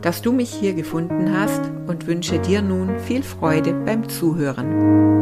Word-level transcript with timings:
dass 0.00 0.22
du 0.22 0.32
mich 0.32 0.52
hier 0.52 0.74
gefunden 0.74 1.36
hast 1.36 1.60
und 1.86 2.06
wünsche 2.06 2.38
dir 2.38 2.62
nun 2.62 2.98
viel 2.98 3.22
Freude 3.22 3.72
beim 3.72 4.08
Zuhören. 4.08 5.14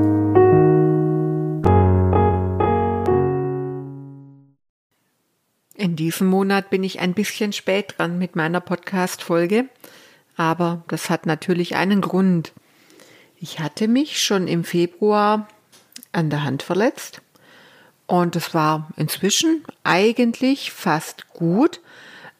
In 5.74 5.96
diesem 5.96 6.28
Monat 6.28 6.70
bin 6.70 6.84
ich 6.84 7.00
ein 7.00 7.12
bisschen 7.12 7.52
spät 7.52 7.94
dran 7.96 8.16
mit 8.16 8.36
meiner 8.36 8.60
Podcast-Folge, 8.60 9.66
aber 10.36 10.84
das 10.88 11.10
hat 11.10 11.26
natürlich 11.26 11.74
einen 11.74 12.00
Grund. 12.00 12.52
Ich 13.36 13.58
hatte 13.58 13.88
mich 13.88 14.22
schon 14.22 14.46
im 14.46 14.62
Februar 14.62 15.48
an 16.12 16.30
der 16.30 16.44
Hand 16.44 16.62
verletzt 16.62 17.20
und 18.06 18.36
es 18.36 18.54
war 18.54 18.90
inzwischen 18.96 19.64
eigentlich 19.82 20.70
fast 20.70 21.28
gut, 21.30 21.80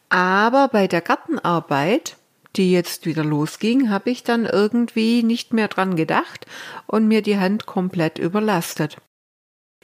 aber 0.07 0.69
bei 0.69 0.87
der 0.87 1.01
Gartenarbeit 1.01 2.15
die 2.55 2.71
jetzt 2.71 3.05
wieder 3.05 3.23
losging, 3.23 3.89
habe 3.89 4.09
ich 4.09 4.23
dann 4.23 4.45
irgendwie 4.45 5.23
nicht 5.23 5.53
mehr 5.53 5.67
dran 5.67 5.95
gedacht 5.95 6.45
und 6.87 7.07
mir 7.07 7.21
die 7.21 7.37
Hand 7.37 7.65
komplett 7.65 8.19
überlastet. 8.19 8.97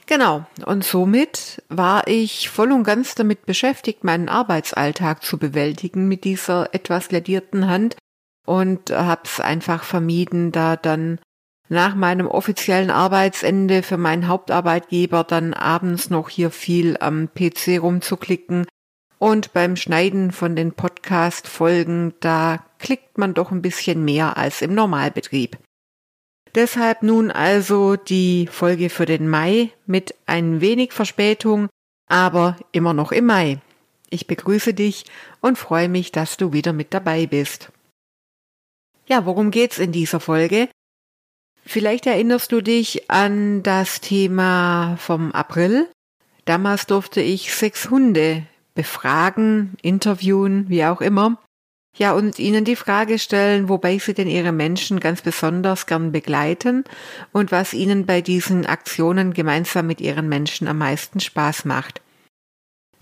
Genau, 0.06 0.44
und 0.66 0.82
somit 0.82 1.62
war 1.68 2.08
ich 2.08 2.48
voll 2.48 2.72
und 2.72 2.84
ganz 2.84 3.14
damit 3.14 3.46
beschäftigt, 3.46 4.02
meinen 4.02 4.28
Arbeitsalltag 4.28 5.22
zu 5.22 5.38
bewältigen 5.38 6.08
mit 6.08 6.24
dieser 6.24 6.74
etwas 6.74 7.10
ledierten 7.10 7.68
Hand 7.68 7.96
und 8.46 8.90
habe 8.90 9.22
es 9.24 9.38
einfach 9.38 9.84
vermieden, 9.84 10.50
da 10.50 10.76
dann 10.76 11.20
nach 11.68 11.94
meinem 11.94 12.26
offiziellen 12.26 12.90
Arbeitsende 12.90 13.84
für 13.84 13.96
meinen 13.96 14.26
Hauptarbeitgeber 14.26 15.22
dann 15.22 15.54
abends 15.54 16.10
noch 16.10 16.28
hier 16.28 16.50
viel 16.50 16.96
am 16.98 17.28
PC 17.32 17.80
rumzuklicken 17.80 18.66
und 19.20 19.52
beim 19.52 19.76
Schneiden 19.76 20.32
von 20.32 20.56
den 20.56 20.72
Podcast-Folgen, 20.72 22.14
da 22.20 22.64
klickt 22.78 23.18
man 23.18 23.34
doch 23.34 23.52
ein 23.52 23.60
bisschen 23.62 24.04
mehr 24.04 24.38
als 24.38 24.62
im 24.62 24.74
Normalbetrieb. 24.74 25.58
Deshalb 26.54 27.02
nun 27.02 27.30
also 27.30 27.96
die 27.96 28.48
Folge 28.50 28.88
für 28.88 29.04
den 29.04 29.28
Mai 29.28 29.70
mit 29.86 30.14
ein 30.26 30.62
wenig 30.62 30.92
Verspätung, 30.92 31.68
aber 32.08 32.56
immer 32.72 32.94
noch 32.94 33.12
im 33.12 33.26
Mai. 33.26 33.58
Ich 34.08 34.26
begrüße 34.26 34.72
dich 34.72 35.04
und 35.40 35.58
freue 35.58 35.90
mich, 35.90 36.10
dass 36.10 36.38
du 36.38 36.52
wieder 36.52 36.72
mit 36.72 36.92
dabei 36.94 37.26
bist. 37.26 37.70
Ja, 39.06 39.26
worum 39.26 39.50
geht's 39.50 39.78
in 39.78 39.92
dieser 39.92 40.18
Folge? 40.18 40.68
Vielleicht 41.64 42.06
erinnerst 42.06 42.52
du 42.52 42.62
dich 42.62 43.10
an 43.10 43.62
das 43.62 44.00
Thema 44.00 44.96
vom 44.96 45.30
April. 45.32 45.88
Damals 46.46 46.86
durfte 46.86 47.20
ich 47.20 47.54
sechs 47.54 47.90
Hunde 47.90 48.46
befragen, 48.74 49.76
interviewen, 49.82 50.66
wie 50.68 50.84
auch 50.84 51.00
immer. 51.00 51.38
Ja, 51.96 52.12
und 52.12 52.38
ihnen 52.38 52.64
die 52.64 52.76
Frage 52.76 53.18
stellen, 53.18 53.68
wobei 53.68 53.98
sie 53.98 54.14
denn 54.14 54.28
ihre 54.28 54.52
Menschen 54.52 55.00
ganz 55.00 55.22
besonders 55.22 55.86
gern 55.86 56.12
begleiten 56.12 56.84
und 57.32 57.50
was 57.50 57.74
ihnen 57.74 58.06
bei 58.06 58.20
diesen 58.20 58.64
Aktionen 58.64 59.32
gemeinsam 59.32 59.86
mit 59.86 60.00
ihren 60.00 60.28
Menschen 60.28 60.68
am 60.68 60.78
meisten 60.78 61.20
Spaß 61.20 61.64
macht. 61.64 62.00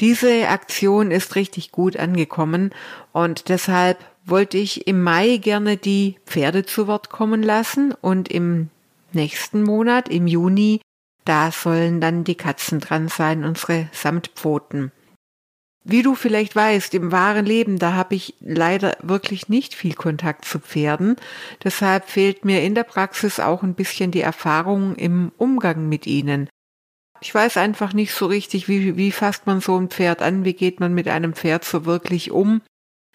Diese 0.01 0.49
Aktion 0.49 1.11
ist 1.11 1.35
richtig 1.35 1.73
gut 1.73 1.97
angekommen 1.97 2.73
und 3.13 3.49
deshalb 3.49 3.99
wollte 4.25 4.57
ich 4.57 4.87
im 4.87 5.03
Mai 5.03 5.39
gerne 5.39 5.77
die 5.77 6.17
Pferde 6.25 6.65
zu 6.65 6.87
Wort 6.87 7.11
kommen 7.11 7.43
lassen 7.43 7.93
und 8.01 8.29
im 8.29 8.71
nächsten 9.13 9.63
Monat, 9.63 10.09
im 10.09 10.27
Juni, 10.27 10.81
da 11.25 11.51
sollen 11.51 12.01
dann 12.01 12.25
die 12.25 12.37
Katzen 12.37 12.81
dran 12.81 13.09
sein, 13.09 13.45
unsere 13.45 13.89
Samtpfoten. 13.93 14.93
Wie 15.85 16.03
du 16.03 16.15
vielleicht 16.15 16.55
weißt, 16.55 16.93
im 16.95 17.13
wahren 17.13 17.47
Leben, 17.47 17.79
da 17.79 17.95
habe 17.95 18.15
ich 18.15 18.35
leider 18.41 18.97
wirklich 19.03 19.49
nicht 19.49 19.75
viel 19.75 19.95
Kontakt 19.95 20.45
zu 20.45 20.59
Pferden. 20.59 21.17
Deshalb 21.65 22.09
fehlt 22.09 22.45
mir 22.45 22.63
in 22.63 22.75
der 22.75 22.85
Praxis 22.85 23.41
auch 23.41 23.63
ein 23.63 23.75
bisschen 23.75 24.11
die 24.11 24.21
Erfahrung 24.21 24.97
im 24.97 25.33
Umgang 25.39 25.89
mit 25.89 26.07
ihnen. 26.07 26.49
Ich 27.21 27.35
weiß 27.35 27.57
einfach 27.57 27.93
nicht 27.95 28.13
so 28.13 28.27
richtig, 28.27 28.69
wie, 28.69 28.97
wie 28.97 29.13
fasst 29.13 29.47
man 29.47 29.61
so 29.61 29.77
ein 29.79 29.89
Pferd 29.89 30.23
an, 30.23 30.45
wie 30.45 30.53
geht 30.53 30.79
man 30.79 30.95
mit 30.95 31.09
einem 31.09 31.33
Pferd 31.33 31.65
so 31.65 31.85
wirklich 31.85 32.31
um. 32.31 32.61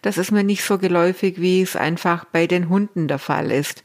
Das 0.02 0.18
ist 0.18 0.32
mir 0.32 0.44
nicht 0.44 0.64
so 0.64 0.76
geläufig, 0.76 1.40
wie 1.40 1.62
es 1.62 1.76
einfach 1.76 2.26
bei 2.26 2.46
den 2.46 2.68
Hunden 2.68 3.08
der 3.08 3.18
Fall 3.18 3.50
ist. 3.50 3.82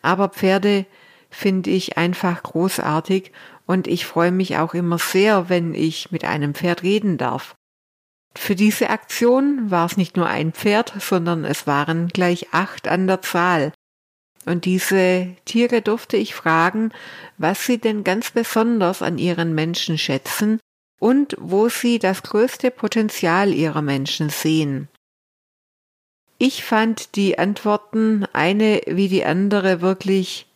Aber 0.00 0.30
Pferde 0.30 0.86
finde 1.28 1.70
ich 1.70 1.98
einfach 1.98 2.42
großartig 2.42 3.32
und 3.66 3.86
ich 3.86 4.06
freue 4.06 4.32
mich 4.32 4.56
auch 4.56 4.72
immer 4.72 4.98
sehr, 4.98 5.50
wenn 5.50 5.74
ich 5.74 6.10
mit 6.10 6.24
einem 6.24 6.54
Pferd 6.54 6.82
reden 6.82 7.18
darf. 7.18 7.57
Für 8.38 8.54
diese 8.54 8.88
Aktion 8.88 9.70
war 9.70 9.84
es 9.84 9.98
nicht 9.98 10.16
nur 10.16 10.26
ein 10.26 10.52
Pferd, 10.52 10.94
sondern 11.00 11.44
es 11.44 11.66
waren 11.66 12.08
gleich 12.08 12.46
acht 12.52 12.88
an 12.88 13.06
der 13.06 13.20
Zahl. 13.20 13.72
Und 14.46 14.64
diese 14.64 15.34
Tiere 15.44 15.82
durfte 15.82 16.16
ich 16.16 16.34
fragen, 16.34 16.92
was 17.36 17.66
sie 17.66 17.76
denn 17.76 18.04
ganz 18.04 18.30
besonders 18.30 19.02
an 19.02 19.18
ihren 19.18 19.54
Menschen 19.54 19.98
schätzen 19.98 20.60
und 20.98 21.36
wo 21.38 21.68
sie 21.68 21.98
das 21.98 22.22
größte 22.22 22.70
Potenzial 22.70 23.52
ihrer 23.52 23.82
Menschen 23.82 24.30
sehen. 24.30 24.88
Ich 26.38 26.64
fand 26.64 27.16
die 27.16 27.38
Antworten 27.38 28.24
eine 28.32 28.80
wie 28.86 29.08
die 29.08 29.24
andere 29.24 29.82
wirklich 29.82 30.46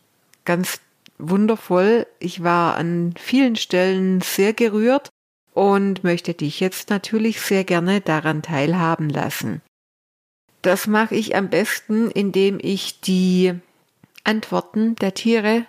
ganz 0.45 0.79
wundervoll. 1.19 2.07
Ich 2.17 2.41
war 2.41 2.75
an 2.75 3.13
vielen 3.19 3.57
Stellen 3.57 4.21
sehr 4.21 4.53
gerührt 4.53 5.12
und 5.53 6.03
möchte 6.03 6.33
dich 6.33 6.59
jetzt 6.59 6.89
natürlich 6.89 7.41
sehr 7.41 7.63
gerne 7.63 8.01
daran 8.01 8.41
teilhaben 8.41 9.09
lassen. 9.09 9.61
Das 10.61 10.87
mache 10.87 11.15
ich 11.15 11.35
am 11.35 11.49
besten, 11.49 12.09
indem 12.09 12.57
ich 12.61 13.01
die 13.01 13.53
Antworten 14.23 14.95
der 14.95 15.13
Tiere 15.13 15.65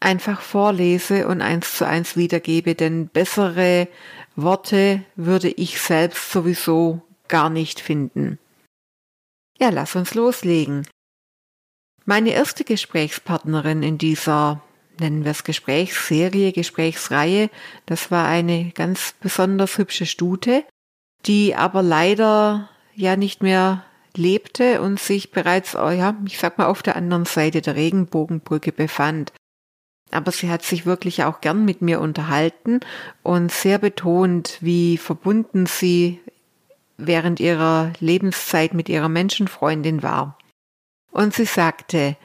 einfach 0.00 0.40
vorlese 0.40 1.26
und 1.28 1.40
eins 1.40 1.76
zu 1.76 1.86
eins 1.86 2.16
wiedergebe, 2.16 2.74
denn 2.74 3.08
bessere 3.08 3.88
Worte 4.36 5.04
würde 5.16 5.48
ich 5.48 5.80
selbst 5.80 6.30
sowieso 6.30 7.02
gar 7.28 7.50
nicht 7.50 7.80
finden. 7.80 8.38
Ja, 9.58 9.70
lass 9.70 9.94
uns 9.94 10.14
loslegen. 10.14 10.86
Meine 12.04 12.30
erste 12.30 12.64
Gesprächspartnerin 12.64 13.82
in 13.82 13.96
dieser 13.96 14.62
nennen 15.02 15.24
wir 15.24 15.32
es 15.32 15.44
Gesprächsserie, 15.44 16.52
Gesprächsreihe. 16.52 17.50
Das 17.86 18.10
war 18.10 18.26
eine 18.26 18.70
ganz 18.70 19.14
besonders 19.20 19.76
hübsche 19.76 20.06
Stute, 20.06 20.64
die 21.26 21.54
aber 21.54 21.82
leider 21.82 22.70
ja 22.94 23.16
nicht 23.16 23.42
mehr 23.42 23.84
lebte 24.16 24.80
und 24.80 25.00
sich 25.00 25.30
bereits, 25.30 25.74
oh 25.74 25.90
ja, 25.90 26.16
ich 26.26 26.38
sag 26.38 26.58
mal, 26.58 26.66
auf 26.66 26.82
der 26.82 26.96
anderen 26.96 27.24
Seite 27.24 27.60
der 27.60 27.76
Regenbogenbrücke 27.76 28.72
befand. 28.72 29.32
Aber 30.10 30.30
sie 30.30 30.50
hat 30.50 30.62
sich 30.62 30.84
wirklich 30.84 31.24
auch 31.24 31.40
gern 31.40 31.64
mit 31.64 31.80
mir 31.80 32.00
unterhalten 32.00 32.80
und 33.22 33.50
sehr 33.50 33.78
betont, 33.78 34.58
wie 34.60 34.98
verbunden 34.98 35.66
sie 35.66 36.20
während 36.98 37.40
ihrer 37.40 37.92
Lebenszeit 37.98 38.74
mit 38.74 38.88
ihrer 38.88 39.08
Menschenfreundin 39.08 40.02
war. 40.02 40.38
Und 41.10 41.34
sie 41.34 41.46
sagte, 41.46 42.16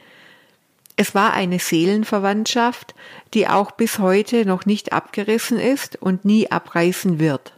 es 1.00 1.14
war 1.14 1.32
eine 1.32 1.60
Seelenverwandtschaft, 1.60 2.92
die 3.32 3.46
auch 3.46 3.70
bis 3.70 4.00
heute 4.00 4.44
noch 4.44 4.66
nicht 4.66 4.92
abgerissen 4.92 5.56
ist 5.56 5.94
und 5.94 6.24
nie 6.24 6.50
abreißen 6.50 7.20
wird. 7.20 7.56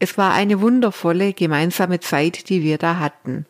Es 0.00 0.18
war 0.18 0.34
eine 0.34 0.60
wundervolle 0.60 1.32
gemeinsame 1.32 2.00
Zeit, 2.00 2.48
die 2.48 2.64
wir 2.64 2.76
da 2.76 2.98
hatten. 2.98 3.46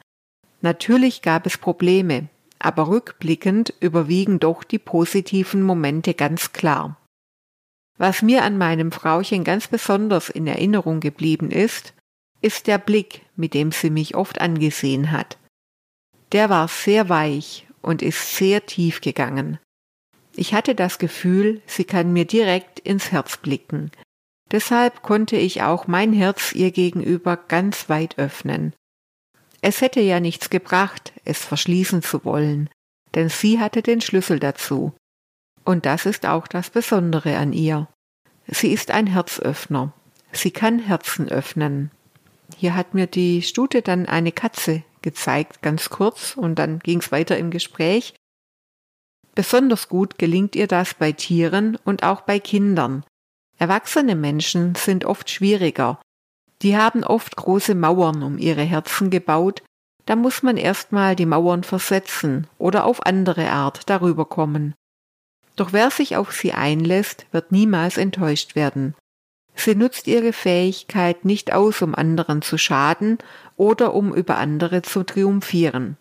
Natürlich 0.60 1.22
gab 1.22 1.46
es 1.46 1.56
Probleme, 1.56 2.28
aber 2.58 2.88
rückblickend 2.88 3.72
überwiegen 3.80 4.38
doch 4.38 4.62
die 4.62 4.78
positiven 4.78 5.62
Momente 5.62 6.12
ganz 6.12 6.52
klar. 6.52 7.00
Was 7.96 8.20
mir 8.20 8.44
an 8.44 8.58
meinem 8.58 8.92
Frauchen 8.92 9.44
ganz 9.44 9.66
besonders 9.66 10.28
in 10.28 10.46
Erinnerung 10.46 11.00
geblieben 11.00 11.50
ist, 11.50 11.94
ist 12.42 12.66
der 12.66 12.76
Blick, 12.76 13.22
mit 13.34 13.54
dem 13.54 13.72
sie 13.72 13.88
mich 13.88 14.14
oft 14.14 14.42
angesehen 14.42 15.10
hat. 15.10 15.38
Der 16.32 16.50
war 16.50 16.68
sehr 16.68 17.08
weich 17.08 17.65
und 17.86 18.02
ist 18.02 18.36
sehr 18.36 18.66
tief 18.66 19.00
gegangen. 19.00 19.58
Ich 20.34 20.52
hatte 20.52 20.74
das 20.74 20.98
Gefühl, 20.98 21.62
sie 21.66 21.84
kann 21.84 22.12
mir 22.12 22.24
direkt 22.24 22.80
ins 22.80 23.12
Herz 23.12 23.36
blicken. 23.36 23.92
Deshalb 24.50 25.02
konnte 25.02 25.36
ich 25.36 25.62
auch 25.62 25.86
mein 25.86 26.12
Herz 26.12 26.52
ihr 26.52 26.72
gegenüber 26.72 27.36
ganz 27.36 27.88
weit 27.88 28.18
öffnen. 28.18 28.74
Es 29.62 29.80
hätte 29.80 30.00
ja 30.00 30.18
nichts 30.18 30.50
gebracht, 30.50 31.12
es 31.24 31.44
verschließen 31.44 32.02
zu 32.02 32.24
wollen, 32.24 32.68
denn 33.14 33.28
sie 33.28 33.60
hatte 33.60 33.82
den 33.82 34.00
Schlüssel 34.00 34.40
dazu. 34.40 34.92
Und 35.64 35.86
das 35.86 36.06
ist 36.06 36.26
auch 36.26 36.48
das 36.48 36.70
Besondere 36.70 37.38
an 37.38 37.52
ihr. 37.52 37.88
Sie 38.48 38.72
ist 38.72 38.90
ein 38.90 39.06
Herzöffner. 39.06 39.92
Sie 40.32 40.50
kann 40.50 40.80
Herzen 40.80 41.28
öffnen. 41.28 41.90
Hier 42.56 42.74
hat 42.74 42.94
mir 42.94 43.06
die 43.06 43.42
Stute 43.42 43.82
dann 43.82 44.06
eine 44.06 44.32
Katze 44.32 44.82
gezeigt, 45.06 45.62
ganz 45.62 45.88
kurz, 45.88 46.36
und 46.36 46.56
dann 46.56 46.80
ging 46.80 46.98
es 46.98 47.12
weiter 47.12 47.38
im 47.38 47.52
Gespräch. 47.52 48.16
Besonders 49.36 49.88
gut 49.88 50.18
gelingt 50.18 50.56
ihr 50.56 50.66
das 50.66 50.94
bei 50.94 51.12
Tieren 51.12 51.78
und 51.84 52.02
auch 52.02 52.22
bei 52.22 52.40
Kindern. 52.40 53.04
Erwachsene 53.56 54.16
Menschen 54.16 54.74
sind 54.74 55.04
oft 55.04 55.30
schwieriger. 55.30 56.00
Die 56.62 56.76
haben 56.76 57.04
oft 57.04 57.36
große 57.36 57.76
Mauern 57.76 58.24
um 58.24 58.36
ihre 58.36 58.64
Herzen 58.64 59.10
gebaut, 59.10 59.62
da 60.06 60.16
muss 60.16 60.42
man 60.42 60.56
erstmal 60.56 61.14
die 61.14 61.26
Mauern 61.26 61.62
versetzen 61.62 62.48
oder 62.58 62.84
auf 62.84 63.06
andere 63.06 63.50
Art 63.50 63.88
darüber 63.88 64.24
kommen. 64.24 64.74
Doch 65.54 65.72
wer 65.72 65.92
sich 65.92 66.16
auf 66.16 66.32
sie 66.32 66.52
einlässt, 66.52 67.26
wird 67.30 67.52
niemals 67.52 67.96
enttäuscht 67.96 68.56
werden. 68.56 68.96
Sie 69.56 69.74
nutzt 69.74 70.06
ihre 70.06 70.32
Fähigkeit 70.32 71.24
nicht 71.24 71.52
aus, 71.52 71.80
um 71.80 71.94
anderen 71.94 72.42
zu 72.42 72.58
schaden 72.58 73.18
oder 73.56 73.94
um 73.94 74.14
über 74.14 74.36
andere 74.36 74.82
zu 74.82 75.02
triumphieren. 75.02 75.96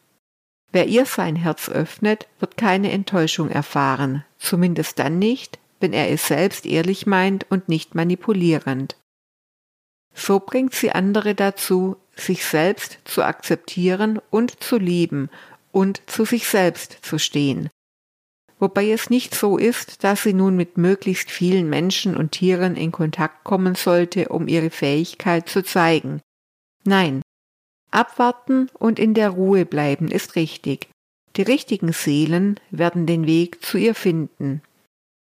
Wer 0.71 0.87
ihr 0.87 1.05
sein 1.05 1.37
Herz 1.37 1.69
öffnet, 1.69 2.27
wird 2.39 2.57
keine 2.57 2.91
Enttäuschung 2.91 3.49
erfahren, 3.49 4.25
zumindest 4.37 4.99
dann 4.99 5.19
nicht, 5.19 5.57
wenn 5.79 5.93
er 5.93 6.11
es 6.11 6.27
selbst 6.27 6.65
ehrlich 6.65 7.07
meint 7.07 7.49
und 7.49 7.69
nicht 7.69 7.95
manipulierend. 7.95 8.97
So 10.13 10.39
bringt 10.39 10.73
sie 10.73 10.91
andere 10.91 11.33
dazu, 11.33 11.95
sich 12.15 12.45
selbst 12.45 12.99
zu 13.05 13.23
akzeptieren 13.23 14.19
und 14.29 14.61
zu 14.61 14.77
lieben 14.77 15.29
und 15.71 16.01
zu 16.07 16.25
sich 16.25 16.47
selbst 16.47 16.99
zu 17.01 17.19
stehen 17.19 17.69
wobei 18.65 18.89
es 18.89 19.11
nicht 19.11 19.35
so 19.35 19.59
ist, 19.59 20.03
dass 20.03 20.23
sie 20.23 20.33
nun 20.33 20.55
mit 20.55 20.75
möglichst 20.75 21.29
vielen 21.29 21.69
Menschen 21.69 22.17
und 22.17 22.31
Tieren 22.31 22.75
in 22.75 22.91
Kontakt 22.91 23.43
kommen 23.43 23.75
sollte, 23.75 24.29
um 24.29 24.47
ihre 24.47 24.71
Fähigkeit 24.71 25.47
zu 25.47 25.63
zeigen. 25.63 26.19
Nein, 26.83 27.21
abwarten 27.91 28.71
und 28.73 28.97
in 28.97 29.13
der 29.13 29.29
Ruhe 29.29 29.67
bleiben 29.67 30.07
ist 30.07 30.35
richtig. 30.35 30.89
Die 31.35 31.43
richtigen 31.43 31.93
Seelen 31.93 32.59
werden 32.71 33.05
den 33.05 33.27
Weg 33.27 33.63
zu 33.63 33.77
ihr 33.77 33.93
finden. 33.93 34.63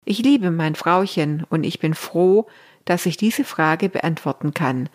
Ich 0.05 0.21
liebe 0.21 0.53
mein 0.53 0.77
Frauchen 0.77 1.45
und 1.51 1.65
ich 1.65 1.81
bin 1.81 1.95
froh, 1.95 2.47
dass 2.85 3.07
ich 3.07 3.17
diese 3.17 3.43
Frage 3.43 3.89
beantworten 3.89 4.55
kann. 4.55 4.89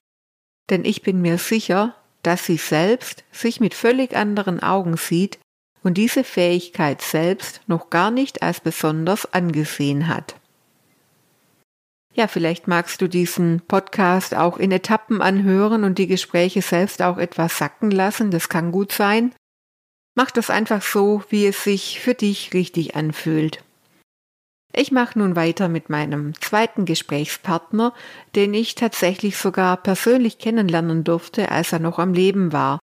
Denn 0.70 0.86
ich 0.86 1.02
bin 1.02 1.22
mir 1.22 1.38
sicher, 1.38 1.96
dass 2.24 2.46
sie 2.46 2.58
selbst 2.58 3.26
sich 3.34 3.60
mit 3.60 3.74
völlig 3.74 4.16
anderen 4.16 4.64
Augen 4.64 4.96
sieht, 4.96 5.38
und 5.84 5.96
diese 5.96 6.24
Fähigkeit 6.24 7.02
selbst 7.02 7.62
noch 7.68 7.90
gar 7.90 8.12
nicht 8.12 8.42
als 8.42 8.60
besonders 8.60 9.32
angesehen 9.34 10.08
hat. 10.08 10.36
Ja, 12.14 12.28
vielleicht 12.28 12.68
magst 12.68 13.02
du 13.02 13.08
diesen 13.08 13.62
Podcast 13.68 14.34
auch 14.34 14.58
in 14.58 14.72
Etappen 14.72 15.22
anhören 15.22 15.84
und 15.84 16.00
die 16.00 16.08
Gespräche 16.08 16.64
selbst 16.64 17.02
auch 17.02 17.18
etwas 17.18 17.58
sacken 17.58 17.92
lassen, 17.92 18.32
das 18.32 18.50
kann 18.50 18.72
gut 18.72 18.92
sein. 18.92 19.34
Mach 20.16 20.32
das 20.32 20.50
einfach 20.50 20.82
so, 20.82 21.24
wie 21.30 21.46
es 21.46 21.64
sich 21.64 22.00
für 22.00 22.16
dich 22.16 22.54
richtig 22.56 22.96
anfühlt. 22.96 23.64
Ich 24.74 24.92
mache 24.92 25.20
nun 25.20 25.36
weiter 25.36 25.70
mit 25.70 25.90
meinem 25.90 26.34
zweiten 26.42 26.86
Gesprächspartner, 26.86 27.94
den 28.36 28.54
ich 28.54 28.74
tatsächlich 28.76 29.38
sogar 29.38 29.78
persönlich 29.78 30.40
kennenlernen 30.40 31.04
durfte, 31.04 31.52
als 31.52 31.72
er 31.72 31.80
noch 31.80 32.00
am 32.00 32.14
Leben 32.14 32.52
war 32.52 32.80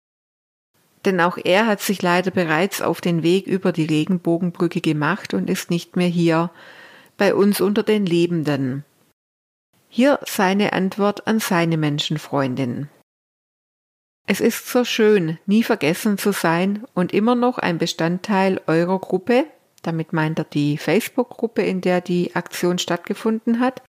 denn 1.05 1.20
auch 1.20 1.38
er 1.43 1.67
hat 1.67 1.81
sich 1.81 2.02
leider 2.02 2.31
bereits 2.31 2.82
auf 2.82 3.00
den 3.00 3.23
Weg 3.23 3.47
über 3.47 3.73
die 3.73 3.87
Regenbogenbrücke 3.87 4.81
gemacht 4.81 5.35
und 5.35 5.49
ist 5.49 5.70
nicht 5.70 5.97
mehr 5.97 6.08
hier 6.08 6.50
bei 7.17 7.35
uns 7.35 7.61
unter 7.61 7.82
den 7.82 8.06
Lebenden. 8.06 8.85
Hier 9.88 10.20
seine 10.26 10.73
Antwort 10.73 11.26
an 11.26 11.41
seine 11.41 11.76
Menschenfreundin. 11.76 12.88
Es 14.26 14.41
ist 14.41 14.69
so 14.69 14.85
schön, 14.85 15.38
nie 15.47 15.64
vergessen 15.64 16.17
zu 16.17 16.32
sein 16.32 16.85
und 16.94 17.12
immer 17.12 17.35
noch 17.35 17.58
ein 17.58 17.79
Bestandteil 17.79 18.61
eurer 18.69 19.00
Gruppe, 19.00 19.47
damit 19.82 20.12
meint 20.12 20.38
er 20.38 20.44
die 20.44 20.79
Facebook-Gruppe, 20.79 21.62
in 21.62 21.81
der 21.81 22.00
die 22.00 22.37
Aktion 22.37 22.79
stattgefunden 22.79 23.58
hat, 23.58 23.82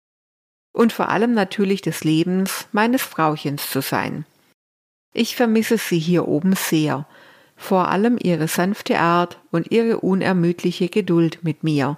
und 0.73 0.93
vor 0.93 1.09
allem 1.09 1.33
natürlich 1.33 1.81
des 1.81 2.03
Lebens 2.03 2.67
meines 2.71 3.03
Frauchens 3.03 3.69
zu 3.69 3.81
sein. 3.81 4.25
Ich 5.13 5.35
vermisse 5.35 5.77
sie 5.77 5.99
hier 5.99 6.27
oben 6.27 6.55
sehr, 6.55 7.07
vor 7.55 7.89
allem 7.89 8.17
ihre 8.21 8.47
sanfte 8.47 8.99
Art 8.99 9.39
und 9.51 9.71
ihre 9.71 9.99
unermüdliche 9.99 10.89
Geduld 10.89 11.39
mit 11.43 11.63
mir. 11.63 11.97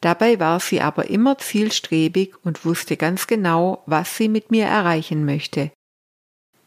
Dabei 0.00 0.40
war 0.40 0.60
sie 0.60 0.80
aber 0.80 1.08
immer 1.08 1.38
zielstrebig 1.38 2.34
und 2.44 2.64
wusste 2.64 2.96
ganz 2.96 3.26
genau, 3.26 3.82
was 3.86 4.16
sie 4.16 4.28
mit 4.28 4.50
mir 4.50 4.66
erreichen 4.66 5.24
möchte. 5.24 5.70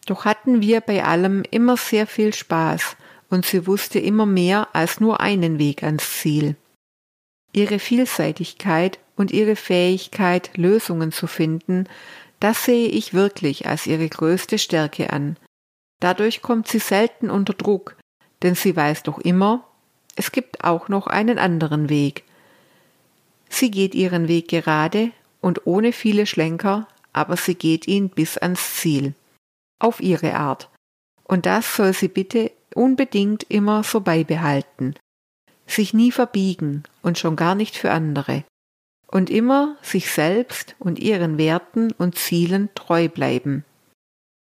Doch 0.05 0.25
hatten 0.25 0.61
wir 0.61 0.81
bei 0.81 1.03
allem 1.03 1.43
immer 1.51 1.77
sehr 1.77 2.07
viel 2.07 2.33
Spaß 2.33 2.95
und 3.29 3.45
sie 3.45 3.67
wusste 3.67 3.99
immer 3.99 4.25
mehr 4.25 4.69
als 4.73 4.99
nur 4.99 5.19
einen 5.19 5.59
Weg 5.59 5.83
ans 5.83 6.21
Ziel. 6.21 6.55
Ihre 7.53 7.79
Vielseitigkeit 7.79 8.99
und 9.15 9.31
ihre 9.31 9.55
Fähigkeit, 9.55 10.51
Lösungen 10.57 11.11
zu 11.11 11.27
finden, 11.27 11.87
das 12.45 12.63
sehe 12.63 12.89
ich 12.89 13.15
wirklich 13.15 13.65
als 13.65 13.87
ihre 13.87 14.07
größte 14.07 14.59
Stärke 14.59 15.11
an. 15.11 15.35
Dadurch 15.99 16.43
kommt 16.43 16.67
sie 16.67 16.77
selten 16.77 17.31
unter 17.31 17.53
Druck, 17.53 17.95
denn 18.43 18.53
sie 18.53 18.75
weiß 18.75 19.01
doch 19.01 19.17
immer, 19.17 19.67
es 20.15 20.31
gibt 20.31 20.63
auch 20.63 20.87
noch 20.87 21.07
einen 21.07 21.39
anderen 21.39 21.89
Weg. 21.89 22.23
Sie 23.49 23.71
geht 23.71 23.95
ihren 23.95 24.27
Weg 24.27 24.47
gerade 24.47 25.09
und 25.41 25.65
ohne 25.65 25.91
viele 25.91 26.27
Schlenker, 26.27 26.87
aber 27.13 27.35
sie 27.35 27.55
geht 27.55 27.87
ihn 27.87 28.09
bis 28.09 28.37
ans 28.37 28.75
Ziel. 28.75 29.15
Auf 29.79 29.99
ihre 29.99 30.35
Art. 30.35 30.69
Und 31.23 31.47
das 31.47 31.75
soll 31.75 31.93
sie 31.93 32.09
bitte 32.09 32.51
unbedingt 32.75 33.41
immer 33.49 33.83
so 33.83 34.01
beibehalten. 34.01 34.93
Sich 35.65 35.95
nie 35.95 36.11
verbiegen 36.11 36.83
und 37.01 37.17
schon 37.17 37.37
gar 37.37 37.55
nicht 37.55 37.75
für 37.75 37.89
andere 37.89 38.43
und 39.07 39.29
immer 39.29 39.77
sich 39.81 40.11
selbst 40.11 40.75
und 40.79 40.99
ihren 40.99 41.37
Werten 41.37 41.91
und 41.93 42.17
Zielen 42.17 42.69
treu 42.75 43.07
bleiben. 43.09 43.63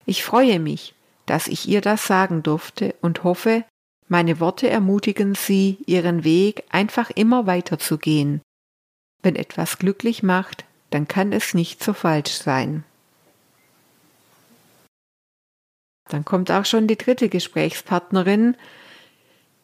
Ich 0.06 0.24
freue 0.24 0.60
mich, 0.60 0.94
dass 1.26 1.48
ich 1.48 1.68
ihr 1.68 1.82
das 1.82 2.08
sagen 2.08 2.44
durfte 2.44 2.96
und 3.02 3.24
hoffe, 3.24 3.64
meine 4.08 4.40
Worte 4.40 4.70
ermutigen 4.70 5.36
sie, 5.36 5.78
ihren 5.86 6.24
Weg 6.24 6.64
einfach 6.70 7.10
immer 7.12 7.48
weiterzugehen. 7.48 8.42
Wenn 9.24 9.36
etwas 9.36 9.78
glücklich 9.78 10.24
macht, 10.24 10.66
dann 10.90 11.08
kann 11.08 11.32
es 11.32 11.54
nicht 11.54 11.82
so 11.84 11.94
falsch 11.94 12.34
sein. 12.34 12.84
Dann 16.10 16.26
kommt 16.26 16.52
auch 16.52 16.66
schon 16.66 16.88
die 16.88 16.98
dritte 16.98 17.30
Gesprächspartnerin, 17.30 18.58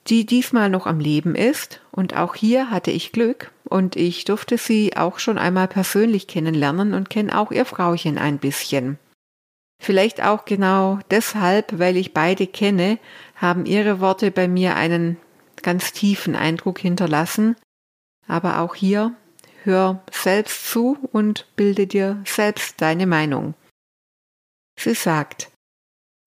die 0.07 0.25
diesmal 0.25 0.69
noch 0.69 0.87
am 0.87 1.01
Leben 1.01 1.35
ist. 1.35 1.81
Und 1.91 2.15
auch 2.15 2.35
hier 2.35 2.71
hatte 2.71 2.91
ich 2.91 3.11
Glück 3.11 3.51
und 3.67 3.95
ich 3.95 4.25
durfte 4.25 4.57
sie 4.57 4.95
auch 4.95 5.19
schon 5.19 5.37
einmal 5.37 5.67
persönlich 5.67 6.27
kennenlernen 6.27 6.93
und 6.93 7.09
kenne 7.09 7.37
auch 7.37 7.51
ihr 7.51 7.65
Frauchen 7.65 8.17
ein 8.17 8.39
bisschen. 8.39 8.97
Vielleicht 9.79 10.23
auch 10.23 10.45
genau 10.45 10.99
deshalb, 11.11 11.77
weil 11.77 11.97
ich 11.97 12.13
beide 12.13 12.47
kenne, 12.47 12.97
haben 13.35 13.65
ihre 13.65 13.99
Worte 13.99 14.31
bei 14.31 14.47
mir 14.47 14.75
einen 14.75 15.17
ganz 15.61 15.91
tiefen 15.91 16.35
Eindruck 16.35 16.79
hinterlassen. 16.79 17.55
Aber 18.27 18.59
auch 18.59 18.75
hier 18.75 19.15
hör 19.63 20.03
selbst 20.11 20.69
zu 20.69 20.97
und 21.11 21.45
bilde 21.55 21.87
dir 21.87 22.21
selbst 22.25 22.81
deine 22.81 23.05
Meinung. 23.05 23.53
Sie 24.79 24.93
sagt, 24.93 25.51